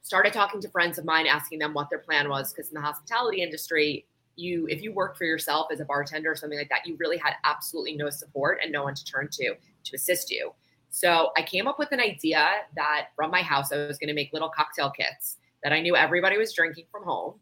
[0.00, 2.54] started talking to friends of mine, asking them what their plan was.
[2.54, 4.06] Because in the hospitality industry,
[4.36, 7.18] you if you work for yourself as a bartender or something like that, you really
[7.18, 9.54] had absolutely no support and no one to turn to
[9.84, 10.54] to assist you.
[10.88, 14.14] So I came up with an idea that from my house, I was going to
[14.14, 17.34] make little cocktail kits that I knew everybody was drinking from home.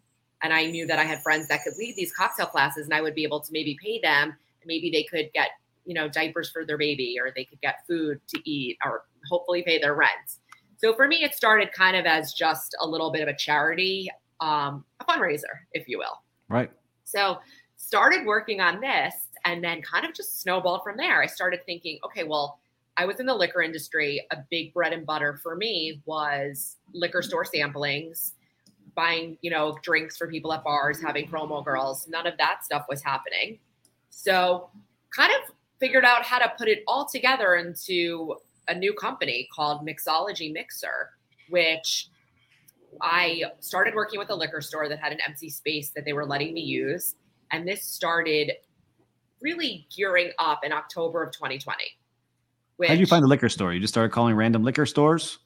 [0.42, 3.00] And I knew that I had friends that could lead these cocktail classes and I
[3.00, 4.34] would be able to maybe pay them
[4.66, 5.50] maybe they could get
[5.84, 9.62] you know diapers for their baby or they could get food to eat or hopefully
[9.62, 10.38] pay their rent.
[10.76, 14.10] So for me it started kind of as just a little bit of a charity
[14.40, 16.22] um, a fundraiser if you will.
[16.48, 16.70] Right.
[17.04, 17.38] So
[17.76, 21.22] started working on this and then kind of just snowballed from there.
[21.22, 22.58] I started thinking okay well
[22.96, 24.24] i was in the liquor industry.
[24.30, 28.32] A big bread and butter for me was liquor store samplings
[28.94, 32.06] buying you know drinks for people at bars having promo girls.
[32.08, 33.58] None of that stuff was happening
[34.16, 34.70] so,
[35.14, 38.36] kind of figured out how to put it all together into
[38.68, 41.10] a new company called Mixology Mixer,
[41.50, 42.08] which
[43.02, 46.24] I started working with a liquor store that had an empty space that they were
[46.24, 47.16] letting me use.
[47.50, 48.52] And this started
[49.42, 51.82] really gearing up in October of 2020.
[52.76, 53.74] Which, How did you find the liquor store?
[53.74, 55.38] You just started calling random liquor stores?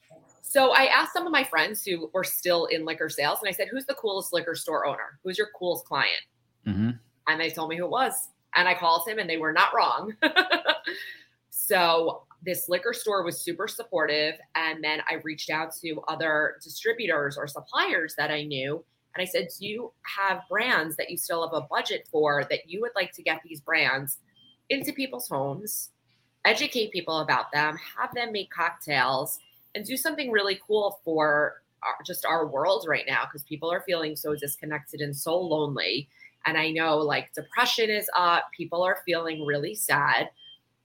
[0.42, 3.52] So I asked some of my friends who were still in liquor sales, and I
[3.52, 5.18] said, Who's the coolest liquor store owner?
[5.24, 6.22] Who's your coolest client?
[6.66, 6.90] Mm-hmm.
[7.26, 8.28] And they told me who it was.
[8.54, 10.14] And I called him and they were not wrong.
[11.50, 14.34] so this liquor store was super supportive.
[14.54, 18.84] And then I reached out to other distributors or suppliers that I knew.
[19.14, 22.68] And I said, Do you have brands that you still have a budget for that
[22.68, 24.18] you would like to get these brands
[24.70, 25.90] into people's homes,
[26.44, 29.38] educate people about them, have them make cocktails,
[29.74, 33.24] and do something really cool for our, just our world right now?
[33.24, 36.08] Because people are feeling so disconnected and so lonely.
[36.46, 40.31] And I know like depression is up, people are feeling really sad.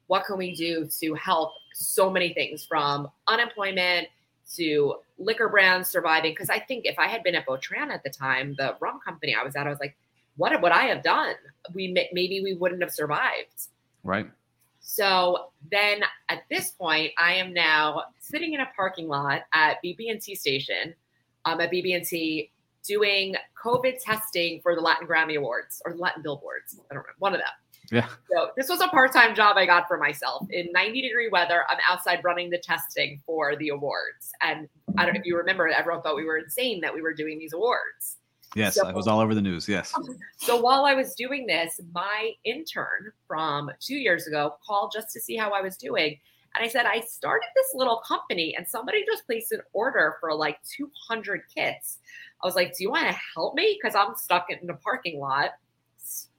[0.07, 4.07] What can we do to help so many things from unemployment
[4.55, 6.31] to liquor brands surviving?
[6.31, 9.33] Because I think if I had been at Botran at the time, the rum company
[9.33, 9.95] I was at, I was like,
[10.35, 11.35] what would I have done?
[11.73, 13.67] We maybe we wouldn't have survived.
[14.03, 14.29] Right.
[14.81, 20.35] So then at this point, I am now sitting in a parking lot at BB&T
[20.35, 20.93] station.
[21.45, 22.51] Um, at BB&T
[22.85, 26.79] doing COVID testing for the Latin Grammy Awards or the Latin Billboards.
[26.89, 27.49] I don't know, one of them.
[27.91, 28.07] Yeah.
[28.31, 30.47] So this was a part-time job I got for myself.
[30.49, 34.31] In 90 degree weather, I'm outside running the testing for the awards.
[34.41, 34.67] And
[34.97, 37.37] I don't know if you remember, everyone thought we were insane that we were doing
[37.37, 38.17] these awards.
[38.55, 39.67] Yes, so, I was all over the news.
[39.67, 39.93] Yes.
[40.37, 45.21] So while I was doing this, my intern from two years ago called just to
[45.21, 46.19] see how I was doing.
[46.53, 50.35] And I said, I started this little company and somebody just placed an order for
[50.35, 51.99] like 200 kits.
[52.43, 53.79] I was like, Do you want to help me?
[53.81, 55.51] Because I'm stuck in a parking lot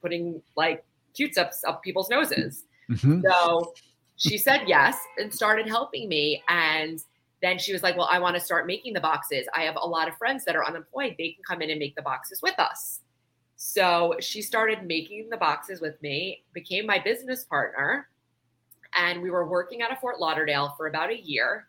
[0.01, 2.64] putting like Q-tips up people's noses.
[2.90, 3.23] Mm-hmm.
[3.23, 3.73] So
[4.17, 6.43] she said yes and started helping me.
[6.49, 7.01] And
[7.40, 9.47] then she was like, Well, I want to start making the boxes.
[9.55, 11.14] I have a lot of friends that are unemployed.
[11.19, 13.01] They can come in and make the boxes with us.
[13.57, 18.09] So she started making the boxes with me, became my business partner,
[18.95, 21.67] and we were working out of Fort Lauderdale for about a year.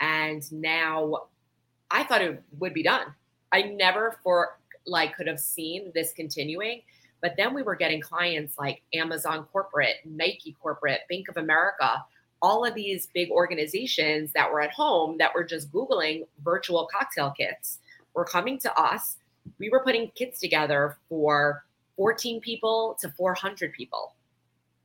[0.00, 1.28] And now
[1.90, 3.14] I thought it would be done.
[3.52, 6.82] I never for like could have seen this continuing.
[7.20, 12.04] But then we were getting clients like Amazon corporate, Nike corporate, Bank of America,
[12.40, 17.32] all of these big organizations that were at home that were just Googling virtual cocktail
[17.36, 17.80] kits
[18.14, 19.16] were coming to us.
[19.58, 21.64] We were putting kits together for
[21.96, 24.14] 14 people to 400 people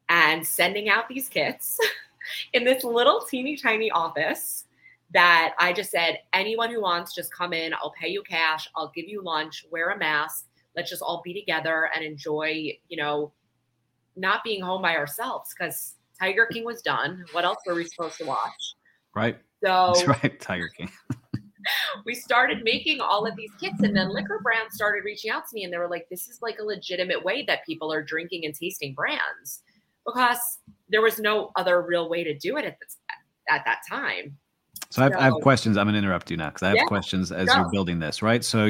[0.10, 1.78] and sending out these kits
[2.54, 4.65] in this little teeny tiny office
[5.13, 7.73] that I just said, anyone who wants, just come in.
[7.73, 8.67] I'll pay you cash.
[8.76, 10.47] I'll give you lunch, wear a mask.
[10.76, 13.32] Let's just all be together and enjoy, you know,
[14.15, 17.23] not being home by ourselves because Tiger King was done.
[17.32, 18.76] What else were we supposed to watch?
[19.15, 19.38] Right.
[19.63, 20.89] So That's right, Tiger King.
[22.06, 25.54] we started making all of these kits, and then liquor brands started reaching out to
[25.54, 28.45] me, and they were like, "This is like a legitimate way that people are drinking
[28.45, 29.63] and tasting brands,"
[30.06, 32.97] because there was no other real way to do it at this
[33.49, 34.38] at that time.
[34.93, 35.75] So I have, I have questions.
[35.75, 37.56] I'm going to interrupt you now because I have Yeah, questions as go.
[37.56, 38.43] you're building this, right?
[38.45, 38.69] So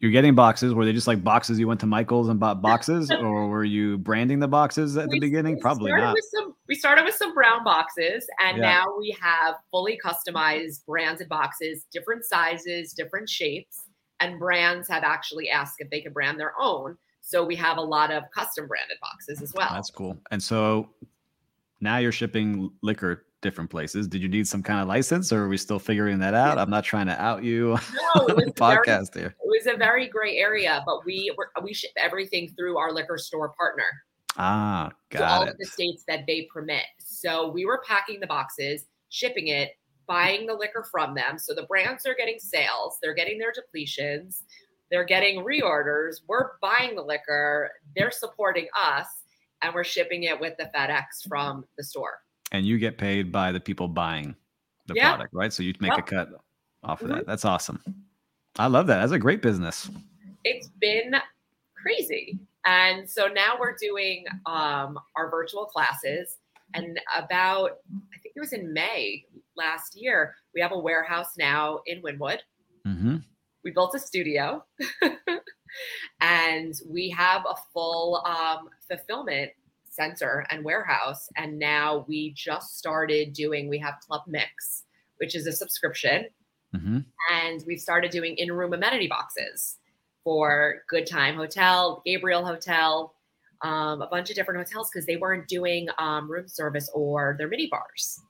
[0.00, 0.74] you're getting boxes.
[0.74, 3.96] Were they just like boxes you went to Michael's and bought boxes, or were you
[3.96, 5.58] branding the boxes at the beginning?
[5.58, 6.14] Probably not.
[6.34, 8.64] Some, we started with some brown boxes, and Yeah.
[8.64, 13.80] now we have fully customized branded boxes, different sizes, different shapes,
[14.20, 16.98] and brands have actually asked if they could brand their own.
[17.22, 19.70] So we have a lot of custom branded boxes as oh, well.
[19.72, 20.18] That's cool.
[20.30, 20.90] And so
[21.80, 24.08] now you're shipping liquor different places.
[24.08, 26.58] Did you need some kind of license, or are we still figuring that out?
[26.58, 27.78] I'm not trying to out you
[28.16, 29.34] No, it the very- podcast here.
[29.42, 33.16] it was a very gray area, but we were, we ship everything through our liquor
[33.18, 33.84] store partner.
[34.36, 36.84] Ah, to all got of the states that they permit.
[36.98, 39.70] So we were packing the boxes, shipping it,
[40.06, 41.38] buying the liquor from them.
[41.38, 44.42] So the brands are getting sales, they're getting their depletions,
[44.90, 46.16] they're getting reorders.
[46.28, 49.06] We're buying the liquor, they're supporting us,
[49.62, 52.18] and we're shipping it with the FedEx from the store.
[52.52, 54.36] And you get paid by the people buying
[54.86, 55.10] the Yeah.
[55.10, 55.52] product, right?
[55.52, 56.28] So you make a cut
[56.84, 57.14] off of Mhm.
[57.16, 57.26] that.
[57.26, 57.82] That's awesome.
[58.58, 59.00] I love that.
[59.00, 59.90] That's a great business.
[60.44, 61.14] It's been
[61.74, 62.38] crazy.
[62.64, 66.38] And so now we're doing um, our virtual classes.
[66.74, 67.78] And about,
[68.14, 69.24] I think it was in May
[69.56, 72.38] last year, we have a warehouse now in Wynwood.
[72.84, 73.16] hmm
[73.64, 74.64] we built a studio
[76.20, 79.50] and we have a full um, fulfillment
[79.96, 84.84] center and warehouse and now we just started doing we have club mix
[85.18, 86.26] which is a subscription.
[86.72, 86.98] Hmm
[87.32, 89.78] and we've started doing in-room amenity boxes
[90.22, 93.16] for good time hotel gabriel hotel
[93.62, 97.48] um, a bunch of different hotels because they weren't doing um, room service or their
[97.48, 98.20] mini bars.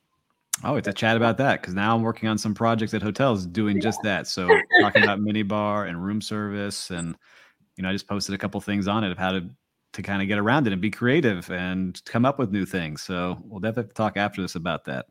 [0.65, 3.03] Oh, we have to chat about that because now I'm working on some projects at
[3.03, 4.27] hotels doing just that.
[4.27, 4.49] So
[4.81, 7.15] talking about mini bar and room service, and
[7.77, 9.49] you know, I just posted a couple things on it of how to
[9.97, 13.03] to kind of get around it and be creative and come up with new things.
[13.03, 15.07] So we'll definitely talk after this about that.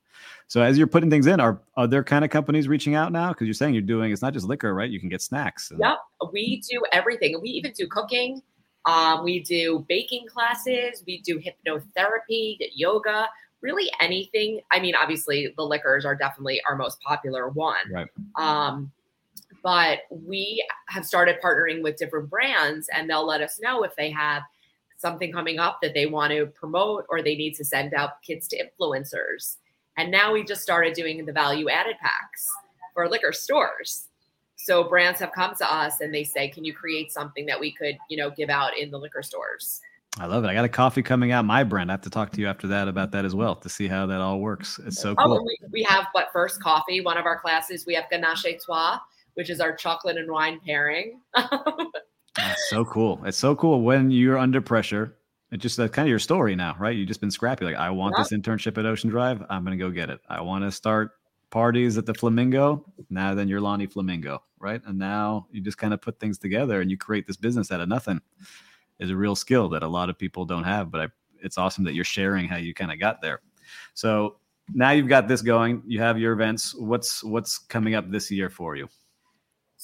[0.48, 3.30] So as you're putting things in, are other kind of companies reaching out now?
[3.30, 4.90] Because you're saying you're doing it's not just liquor, right?
[4.90, 5.72] You can get snacks.
[5.72, 5.98] and- Yep,
[6.32, 7.40] we do everything.
[7.42, 8.42] We even do cooking.
[8.86, 11.04] Um, we do baking classes.
[11.08, 13.28] We do hypnotherapy, yoga,
[13.62, 14.62] really anything.
[14.72, 17.92] I mean, obviously, the liquors are definitely our most popular one.
[17.92, 18.08] Right.
[18.38, 18.92] Um,
[19.64, 24.12] but we have started partnering with different brands, and they'll let us know if they
[24.12, 24.44] have
[25.06, 28.48] something coming up that they want to promote or they need to send out kids
[28.48, 29.58] to influencers.
[29.98, 32.48] And now we just started doing the value added packs
[32.96, 34.08] for liquor stores.
[34.56, 37.72] So brands have come to us and they say, "Can you create something that we
[37.72, 39.80] could, you know, give out in the liquor stores?"
[40.18, 40.48] I love it.
[40.48, 41.92] I got a coffee coming out my brand.
[41.92, 44.08] I have to talk to you after that about that as well to see how
[44.08, 44.80] that all works.
[44.88, 45.46] It's so Oh, cool.
[45.46, 47.02] we, we have but first coffee.
[47.02, 48.98] One of our classes, we have ganache toi,
[49.36, 51.20] which is our chocolate and wine pairing.
[52.36, 53.22] That's so cool.
[53.26, 55.18] It's so cool when you're under pressure.
[55.52, 56.96] It's just that's kind of your story now, right?
[56.96, 57.66] You've just been scrappy.
[57.66, 59.44] Like, I want this internship at Ocean Drive.
[59.50, 60.20] I'm going to go get it.
[60.28, 61.12] I want to start
[61.50, 62.84] parties at the Flamingo.
[63.10, 64.82] Now, then you're Loni Flamingo, right?
[64.86, 67.80] And now you just kind of put things together and you create this business out
[67.80, 68.20] of nothing.
[69.00, 70.90] Is a real skill that a lot of people don't have.
[70.90, 71.08] But I,
[71.42, 73.42] it's awesome that you're sharing how you kind of got there.
[73.94, 74.38] So
[74.74, 75.84] now you've got this going.
[75.86, 76.74] You have your events.
[76.76, 78.88] What's what's coming up this year for you?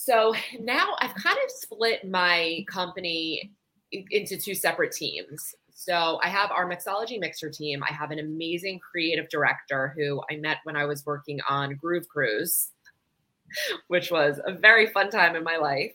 [0.01, 3.51] So now I've kind of split my company
[3.91, 5.53] into two separate teams.
[5.73, 7.83] So I have our mixology mixer team.
[7.83, 12.07] I have an amazing creative director who I met when I was working on Groove
[12.07, 12.69] Cruise,
[13.87, 15.93] which was a very fun time in my life.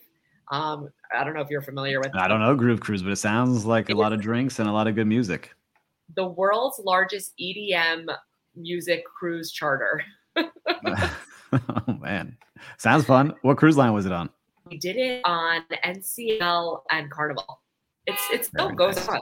[0.52, 3.16] Um, I don't know if you're familiar with I don't know Groove Cruise, but it
[3.16, 5.52] sounds like a lot of drinks and a lot of good music.
[6.14, 8.06] the world's largest EDM
[8.54, 10.04] music cruise charter.
[10.36, 12.36] oh man,
[12.78, 13.34] sounds fun.
[13.42, 14.30] What cruise line was it on?
[14.70, 17.60] We did it on NCL and Carnival.
[18.06, 19.08] it's it still Very goes nice.
[19.08, 19.20] on.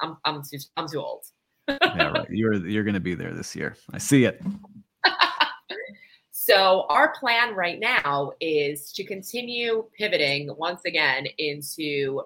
[0.00, 1.24] I'm I'm too I'm too old.
[1.68, 2.26] yeah, right.
[2.30, 3.76] You're you're going to be there this year.
[3.92, 4.40] I see it.
[6.32, 12.22] So our plan right now is to continue pivoting once again into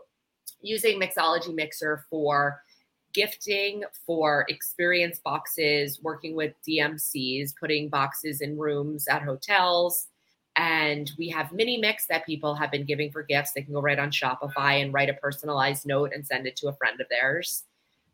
[0.63, 2.63] using Mixology Mixer for
[3.13, 10.07] gifting, for experience boxes, working with DMCs, putting boxes in rooms at hotels.
[10.57, 13.53] And we have mini mix that people have been giving for gifts.
[13.53, 16.69] They can go right on Shopify and write a personalized note and send it to
[16.69, 17.65] a friend of theirs.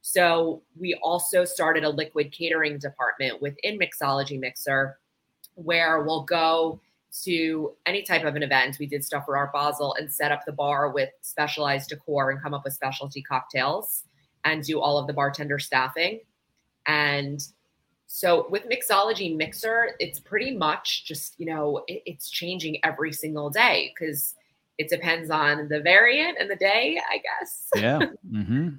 [0.02, 4.98] So we also started a liquid catering department within Mixology Mixer
[5.54, 6.80] where we'll go
[7.24, 8.78] to any type of an event.
[8.78, 12.40] We did stuff for Art Basel and set up the bar with specialized decor and
[12.40, 14.04] come up with specialty cocktails
[14.44, 16.20] and do all of the bartender staffing.
[16.86, 17.46] And
[18.12, 23.50] so with Mixology Mixer, it's pretty much just, you know, it, it's changing every single
[23.50, 24.34] day because
[24.78, 27.68] it depends on the variant and the day, I guess.
[27.76, 28.00] Yeah.
[28.28, 28.70] Mm-hmm.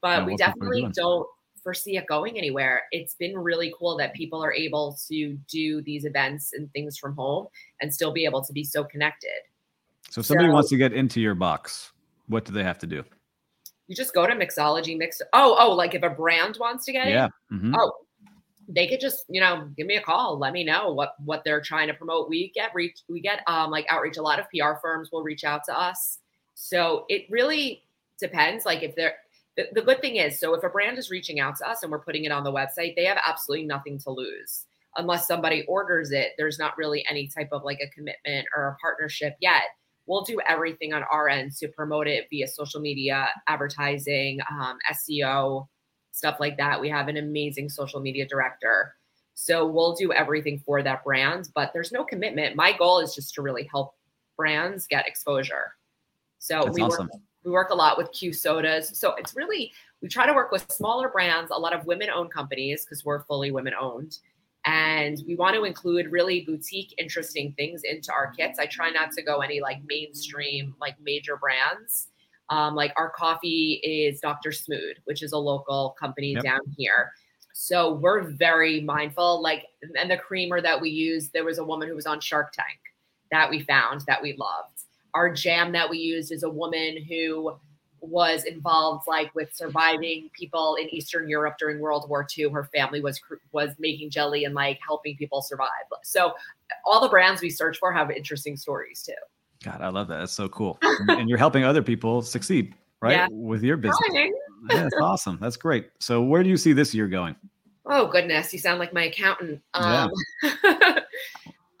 [0.00, 1.26] but Yeah, we what people are definitely don't
[1.62, 2.84] foresee it going anywhere.
[2.90, 7.14] It's been really cool that people are able to do these events and things from
[7.14, 7.48] home
[7.82, 9.40] and still be able to be so connected.
[10.08, 11.92] So if somebody So- wants to get into your box,
[12.28, 13.04] what do they have to do?
[13.88, 15.20] You just go to Mixology Mix.
[15.34, 17.28] Oh, oh, like if a brand wants to get in, Yeah.
[17.52, 17.74] mhm.
[17.78, 17.92] oh,
[18.72, 20.38] they could just you know give me a call.
[20.38, 22.28] Let me know what what they're trying to promote.
[22.28, 23.00] We get reach.
[23.08, 24.16] We get um like outreach.
[24.16, 26.18] A lot of PR firms will reach out to us.
[26.54, 27.82] So it really
[28.18, 28.64] depends.
[28.64, 29.14] Like if they're
[29.56, 31.90] the, the good thing is, so if a brand is reaching out to us and
[31.90, 34.66] we're putting it on the website, they have absolutely nothing to lose.
[34.96, 38.76] Unless somebody orders it, there's not really any type of like a commitment or a
[38.76, 39.62] partnership yet.
[40.06, 45.68] We'll do everything on our end to promote it via social media, advertising, um, SEO,
[46.12, 46.80] stuff like that.
[46.80, 48.94] We have an amazing social media director.
[49.34, 52.56] So we'll do everything for that brand, but there's no commitment.
[52.56, 53.94] My goal is just to really help
[54.36, 55.76] brands get exposure.
[56.38, 57.06] So That's we awesome.
[57.06, 58.98] work we work a lot with Q sodas.
[58.98, 62.84] So it's really we try to work with smaller brands, a lot of women-owned companies
[62.84, 64.18] because we're fully women-owned.
[64.66, 68.58] And we want to include really boutique, interesting things into our kits.
[68.58, 72.08] I try not to go any like mainstream, like major brands.
[72.50, 74.50] Um, like our coffee is Dr.
[74.50, 76.42] Smood, which is a local company Yep.
[76.42, 77.12] down here.
[77.52, 79.42] So we're very mindful.
[79.42, 79.66] Like,
[79.98, 82.78] and the creamer that we use, there was a woman who was on Shark Tank
[83.30, 84.82] that we found that we loved.
[85.14, 87.56] Our jam that we used is a woman who
[88.00, 92.50] was involved like with surviving people in Eastern Europe during World War II.
[92.50, 93.20] Her family was
[93.52, 95.68] was making jelly and like helping people survive.
[96.02, 96.32] So
[96.86, 99.12] all the brands we search for have interesting stories too.
[99.64, 100.18] God, I love that.
[100.18, 100.78] That's so cool.
[100.82, 103.12] And- and you're helping other people succeed, right?
[103.12, 103.26] Yeah.
[103.30, 104.00] With your business.
[104.12, 105.38] Yeah, that's awesome.
[105.40, 105.90] That's great.
[106.00, 107.36] So where do you see this year going?
[107.86, 109.60] Oh goodness, you sound like my accountant.
[109.74, 110.08] Yeah.
[110.42, 110.98] Um,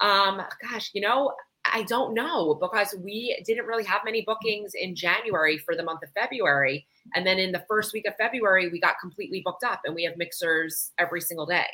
[0.00, 1.32] um, gosh, you know,
[1.64, 6.02] I don't know because we didn't really have many bookings in January for the month
[6.02, 9.82] of February, and then in the first week of February, we got completely booked up,
[9.84, 11.66] and we have mixers every single day.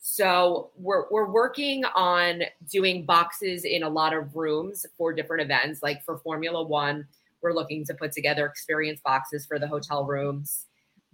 [0.00, 5.82] So we're we're working on doing boxes in a lot of rooms for different events.
[5.82, 7.06] Like for Formula One,
[7.42, 10.66] we're looking to put together experience boxes for the hotel rooms.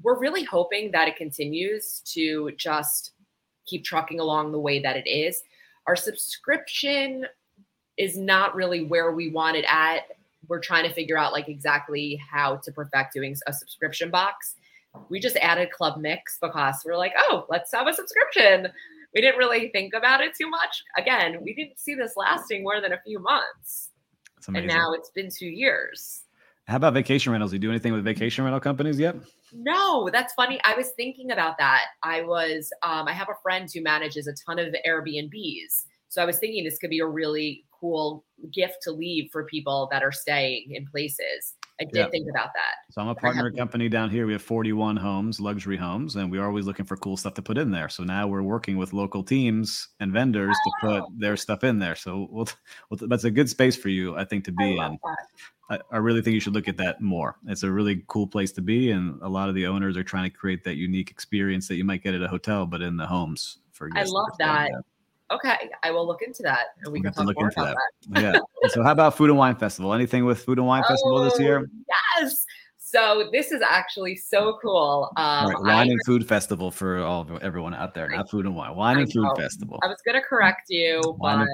[0.03, 3.13] We're really hoping that it continues to just
[3.67, 5.43] keep trucking along the way that it is.
[5.89, 7.27] Our subscription
[7.97, 10.03] is not really where we want it at.
[10.49, 14.55] We're trying to figure out like exactly how to perfect doing a subscription box.
[15.09, 18.69] We just added Club Mix because we're like, oh, let's have a subscription.
[19.15, 20.83] We didn't really think about it too much.
[20.97, 23.91] Again, we didn't see this lasting more than a few months.
[24.55, 26.23] And now it's been two years.
[26.69, 27.53] How about vacation rentals?
[27.53, 29.17] Do you do anything with vacation rental companies yet?
[29.53, 30.61] No, that's funny.
[30.65, 31.85] I was thinking about that.
[32.03, 35.85] I was, um, I have a friend who manages a ton of Airbnbs.
[36.09, 39.89] So I was thinking this could be a really cool gift to leave for people
[39.93, 41.55] that are staying in places.
[41.81, 42.09] I did Yeah.
[42.09, 42.75] think about that.
[42.91, 44.27] So I'm a partner company down here.
[44.27, 47.59] We have 41 homes, luxury homes, and we're always looking for cool stuff to put
[47.59, 47.89] in there.
[47.91, 51.09] So now we're working with local teams and vendors to put Oh.
[51.19, 51.95] their stuff in there.
[51.95, 52.49] So we'll,
[52.91, 54.99] well, that's a good space for you, I think, to be in.
[55.69, 57.37] I, I really think you should look at that more.
[57.47, 60.31] It's a really cool place to be, and a lot of the owners are trying
[60.31, 63.07] to create that unique experience that you might get at a hotel, but in the
[63.07, 64.83] homes for I love staying that.
[65.31, 67.77] Okay, I will look into that, and we We'll can talk more about that.
[68.11, 68.23] that.
[68.63, 68.69] Yeah.
[68.71, 69.93] So, how about Food and Wine Festival?
[69.93, 71.61] Anything with Food and Wine Festival this year?
[71.69, 71.85] Oh,
[72.21, 72.45] Yes.
[72.79, 75.11] So this is actually so cool.
[75.17, 78.47] Um, right, I- wine and Food Festival for all of everyone out there, not Food
[78.47, 78.77] and Wine.
[78.77, 79.35] Wine I and Food know.
[79.35, 79.81] Festival.
[79.83, 81.45] I was going to correct you, Wine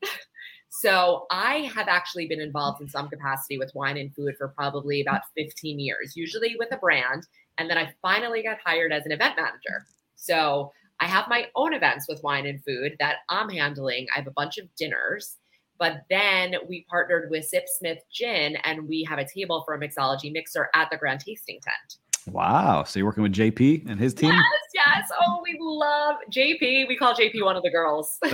[0.00, 0.08] but
[0.68, 5.00] so I have actually been involved in some capacity with wine and food for probably
[5.02, 7.26] about 15 years, usually with a brand.
[7.58, 9.84] And then I finally got hired as an event manager.
[10.16, 10.72] So
[11.02, 14.06] I have my own events with wine and food that I'm handling.
[14.14, 15.36] I have a bunch of dinners.
[15.76, 20.32] But then we partnered with Sipsmith Gin and we have a table for a mixology
[20.32, 21.96] mixer at the Grand Tasting Tent.
[22.32, 22.84] Wow.
[22.84, 24.30] So you're working with JP and his team?
[24.30, 24.44] Yes,
[24.74, 25.10] yes.
[25.20, 26.86] Oh, we love JP.
[26.86, 28.20] We call JP one of the girls.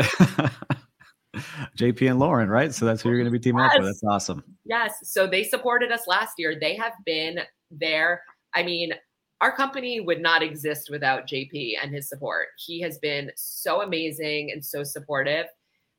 [1.79, 2.75] JP and Lauren, right?
[2.75, 3.77] So that's who you're going to be teaming yes.
[3.77, 3.89] up with.
[3.89, 4.45] That's awesome.
[4.67, 4.93] Yes.
[5.05, 6.55] So they supported us last year.
[6.61, 7.41] They have been
[7.71, 8.25] there.
[8.55, 8.93] I mean,
[9.41, 12.49] our company would not exist without JP and his support.
[12.59, 15.47] He has been so amazing and so supportive.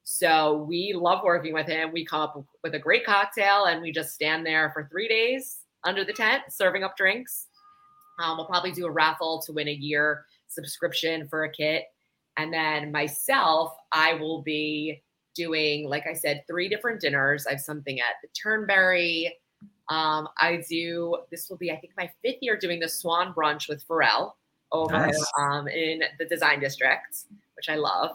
[0.04, 1.92] So we love working with him.
[1.94, 5.60] We come up with a great cocktail and we just stand there for three days
[5.84, 7.48] under the tent serving up drinks.
[8.22, 11.86] Um, we'll probably do a raffle to win a year subscription for a kit.
[12.38, 15.02] And then myself, I will be
[15.36, 17.48] doing, like I said, three different dinners.
[17.48, 19.34] I have something at the Turnberry.
[19.90, 23.68] Um, I do, this will be, I think, my fifth year doing the Swan Brunch
[23.68, 24.34] with Pharrell
[24.72, 25.32] over nice.
[25.40, 27.24] um, in the Design District,
[27.56, 28.12] which I love.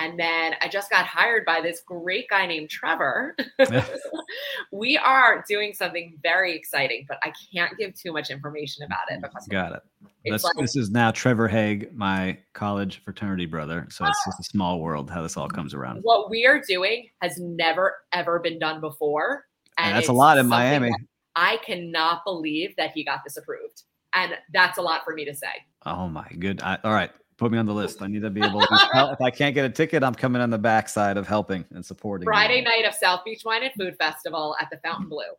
[0.00, 3.34] And then I just got hired by this great guy named Trevor.
[4.72, 9.20] we are doing something very exciting, but I can't give too much information about it
[9.20, 9.82] because got it.
[10.30, 13.88] Like, this is now Trevor Haig, my college fraternity brother.
[13.90, 16.00] So it's just a small world how this all comes around.
[16.02, 19.47] What we are doing has never ever been done before.
[19.78, 20.92] And, and that's a lot in Miami.
[21.36, 23.82] I cannot believe that he got this approved.
[24.14, 25.52] And that's a lot for me to say.
[25.86, 26.60] Oh my good.
[26.62, 27.10] I, all right.
[27.36, 28.02] Put me on the list.
[28.02, 29.12] I need to be able to help.
[29.12, 32.26] If I can't get a ticket, I'm coming on the backside of helping and supporting.
[32.26, 32.64] Friday you.
[32.64, 35.38] night of South Beach Wine and Food Festival at the Fontainebleau.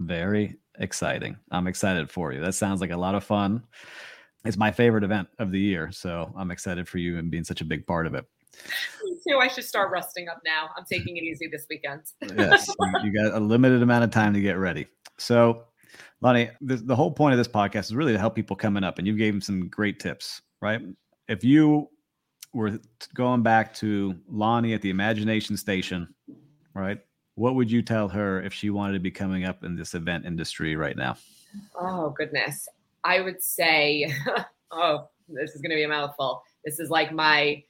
[0.00, 1.36] Very exciting.
[1.52, 2.40] I'm excited for you.
[2.40, 3.62] That sounds like a lot of fun.
[4.44, 5.92] It's my favorite event of the year.
[5.92, 8.24] So I'm excited for you and being such a big part of it.
[9.28, 9.38] Too.
[9.38, 10.68] I should start resting up now.
[10.76, 12.02] I'm taking it easy this weekend.
[12.36, 12.68] yes.
[13.02, 14.86] You got a limited amount of time to get ready.
[15.18, 15.64] So,
[16.22, 18.98] Loni, the, the whole point of this podcast is really to help people coming up,
[18.98, 20.82] and you gave them some great tips, right?
[21.28, 21.88] if you
[22.52, 22.78] were
[23.14, 26.08] going back to Loni at the Imagination Station,
[26.74, 26.98] right?
[27.34, 30.24] What would you tell her if she wanted to be coming up in this event
[30.24, 31.16] industry right now?
[31.78, 32.68] Oh goodness,
[33.04, 34.12] I would say,
[34.70, 36.42] oh, this is going to be a mouthful.
[36.64, 37.62] This is like my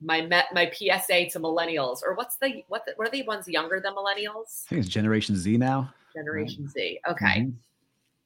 [0.00, 3.48] my met my PSA to millennials, or what's the what the, what are the ones
[3.48, 4.64] younger than millennials?
[4.66, 5.92] I think it's Generation Z now.
[6.14, 6.68] Generation.
[6.68, 7.00] Z.
[7.08, 7.50] Okay, mm-hmm.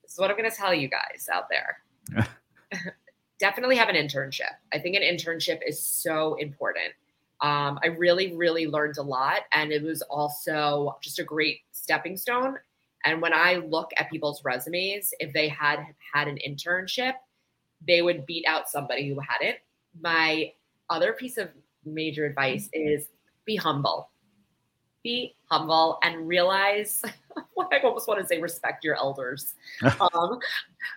[0.03, 2.25] this is what I'm going to tell you guys out there.
[3.41, 4.53] definitely have an internship.
[4.73, 6.93] I think an internship is so important.
[7.41, 12.17] Um, I really, really learned a lot, and it was also just a great stepping
[12.17, 12.57] stone.
[13.05, 17.15] And when I look at people's resumes, if they had had an internship,
[17.87, 19.57] they would beat out somebody who hadn't.
[19.99, 20.53] My
[20.91, 21.49] other piece of
[21.85, 23.07] major advice is
[23.47, 24.11] be humble.
[25.03, 27.03] Be humble and realize
[27.55, 29.55] what I almost want to say respect your elders.
[29.83, 30.39] um,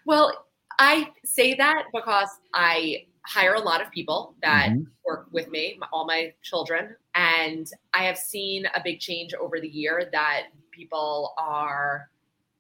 [0.06, 0.46] well,
[0.80, 4.84] I say that because I hire a lot of people that mm-hmm.
[5.06, 9.70] work with me, all my children, and I have seen a big change over the
[9.70, 12.10] year that people are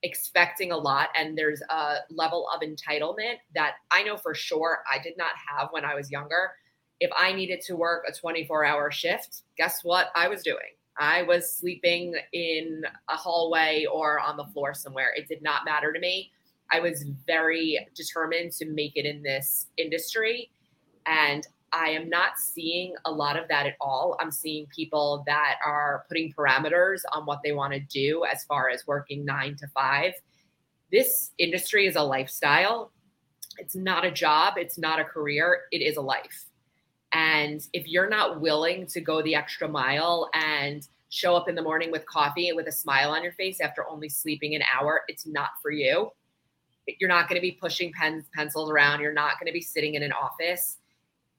[0.03, 5.01] expecting a lot and there's a level of entitlement that I know for sure I
[5.01, 6.51] did not have when I was younger.
[6.99, 10.59] If I needed to work a 24 hour shift, guess what I was doing?
[10.97, 15.13] I was sleeping in a hallway or on the floor somewhere.
[15.15, 16.31] It did not matter to me.
[16.71, 20.51] I was very determined to make it in this industry.
[21.05, 24.15] And I am not seeing a lot of that at all.
[24.19, 28.69] I'm seeing people that are putting parameters on what they want to do as far
[28.69, 30.13] as working nine to five.
[30.91, 32.91] This industry is a lifestyle.
[33.57, 36.45] It's not a job, it's not a career, it is a life.
[37.14, 41.61] And if you're not willing to go the extra mile and show up in the
[41.61, 45.01] morning with coffee and with a smile on your face after only sleeping an hour,
[45.07, 46.11] it's not for you.
[46.99, 48.99] You're not going to be pushing pens pencils around.
[48.99, 50.80] You're not going to be sitting in an office.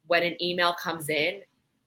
[0.07, 1.43] When an email comes in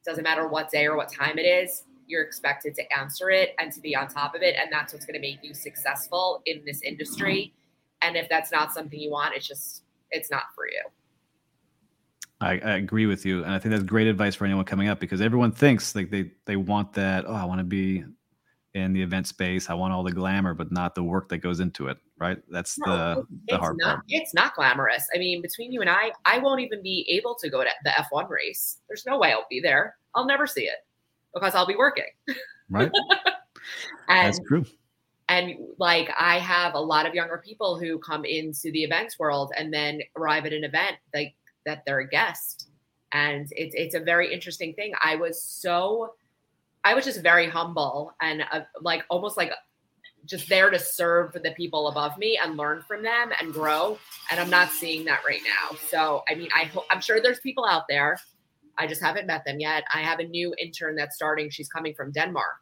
[0.05, 3.71] doesn't matter what day or what time it is you're expected to answer it and
[3.73, 6.63] to be on top of it and that's what's going to make you successful in
[6.65, 7.53] this industry.
[8.01, 10.81] And if that's not something you want it's just it's not for you
[12.39, 14.99] I, I, agree with you, and I think that's great advice for anyone coming up
[14.99, 17.25] because everyone thinks like they they want that.
[17.27, 18.03] Oh, I want to be
[18.75, 19.69] in the event space.
[19.69, 21.97] I want all the glamour, but not the work that goes into it.
[22.19, 22.37] Right?
[22.49, 24.05] That's no, the the hard not, part.
[24.07, 25.07] It's not glamorous.
[25.13, 27.89] I mean, between you and I, I won't even be able to go to the
[27.89, 28.79] F1 race.
[28.87, 29.95] There's no way I'll be there.
[30.13, 30.85] I'll never see it
[31.33, 32.05] because I'll be working.
[32.69, 32.91] Right.
[34.09, 34.65] and, That's true.
[35.29, 39.51] And like I have a lot of younger people who come into the events world
[39.57, 41.35] and then arrive at an event like
[41.67, 42.69] that they're a guest.
[43.11, 44.93] And it's it's a very interesting thing.
[45.01, 46.15] I was so
[46.83, 49.51] I was just very humble and uh, like almost like
[50.25, 53.97] just there to serve the people above me and learn from them and grow.
[54.29, 55.77] And I'm not seeing that right now.
[55.89, 58.17] So, I mean, I hope I'm sure there's people out there.
[58.77, 59.83] I just haven't met them yet.
[59.93, 61.49] I have a new intern that's starting.
[61.49, 62.57] She's coming from Denmark.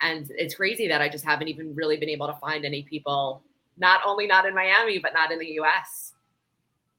[0.00, 3.42] and it's crazy that I just haven't even really been able to find any people,
[3.78, 6.14] not only not in Miami, but not in the US.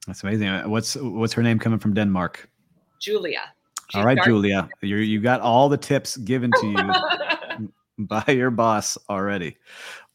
[0.09, 0.47] That's amazing.
[0.47, 2.49] Uh, what's what's her name coming from Denmark?
[2.99, 3.41] Julia.
[3.91, 4.67] She's all right, Julia.
[4.81, 7.67] You you got all the tips given to you
[8.07, 9.55] by your boss already.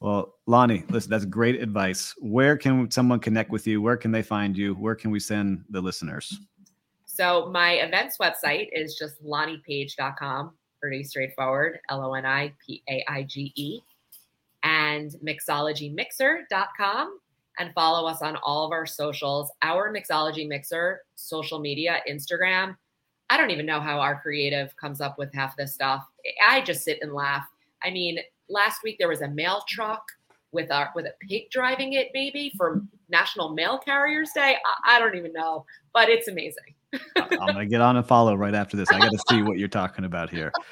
[0.01, 2.13] Well, Loni, listen, that's great advice.
[2.19, 3.81] Where can someone connect with you?
[3.81, 4.75] Where can they find you?
[4.75, 6.41] Where can we send the listeners?
[7.07, 10.55] So my events website is just lonipaige.com.
[10.81, 11.79] Pretty straightforward.
[11.89, 13.81] L O N I P A I G E.
[14.65, 17.19] And mixologymixer.com.
[17.59, 19.51] And follow us on all of our socials.
[19.63, 22.77] Our Mixology Mixer, social media, Instagram.
[23.31, 26.05] I don't even know how our creative comes up with half this stuff.
[26.47, 27.47] I just sit and laugh.
[27.83, 30.03] I mean, last week there was a mail truck
[30.53, 34.57] with our with a pig driving it, maybe for National Mail Carriers Day.
[34.85, 36.75] I, I don't even know, but it's amazing.
[37.17, 38.89] I'm gonna get on and follow right after this.
[38.91, 40.53] I got to see what you're talking about here.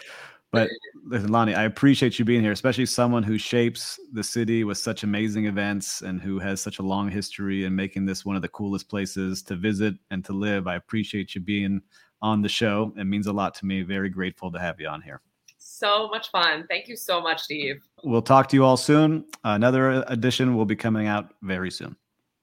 [0.52, 0.68] But
[1.06, 5.02] listen, Loni, I appreciate you being here, especially someone who shapes the city with such
[5.02, 8.48] amazing events and who has such a long history and making this one of the
[8.48, 10.66] coolest places to visit and to live.
[10.66, 11.80] I appreciate you being
[12.20, 12.92] on the show.
[12.98, 13.82] It means a lot to me.
[13.82, 15.22] Very grateful to have you on here.
[15.56, 16.66] So much fun.
[16.68, 17.82] Thank you so much, Steve.
[18.04, 19.24] We'll talk to you all soon.
[19.44, 21.96] Another edition will be coming out very soon.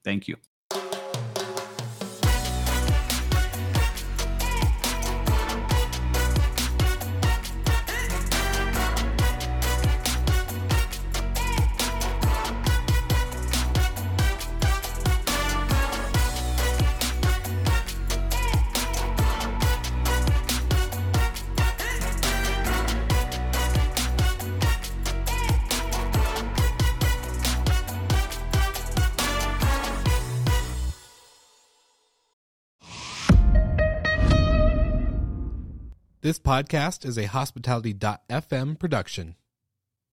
[0.03, 0.35] Thank you.
[36.49, 39.35] Podcast is a hospitality.fm production.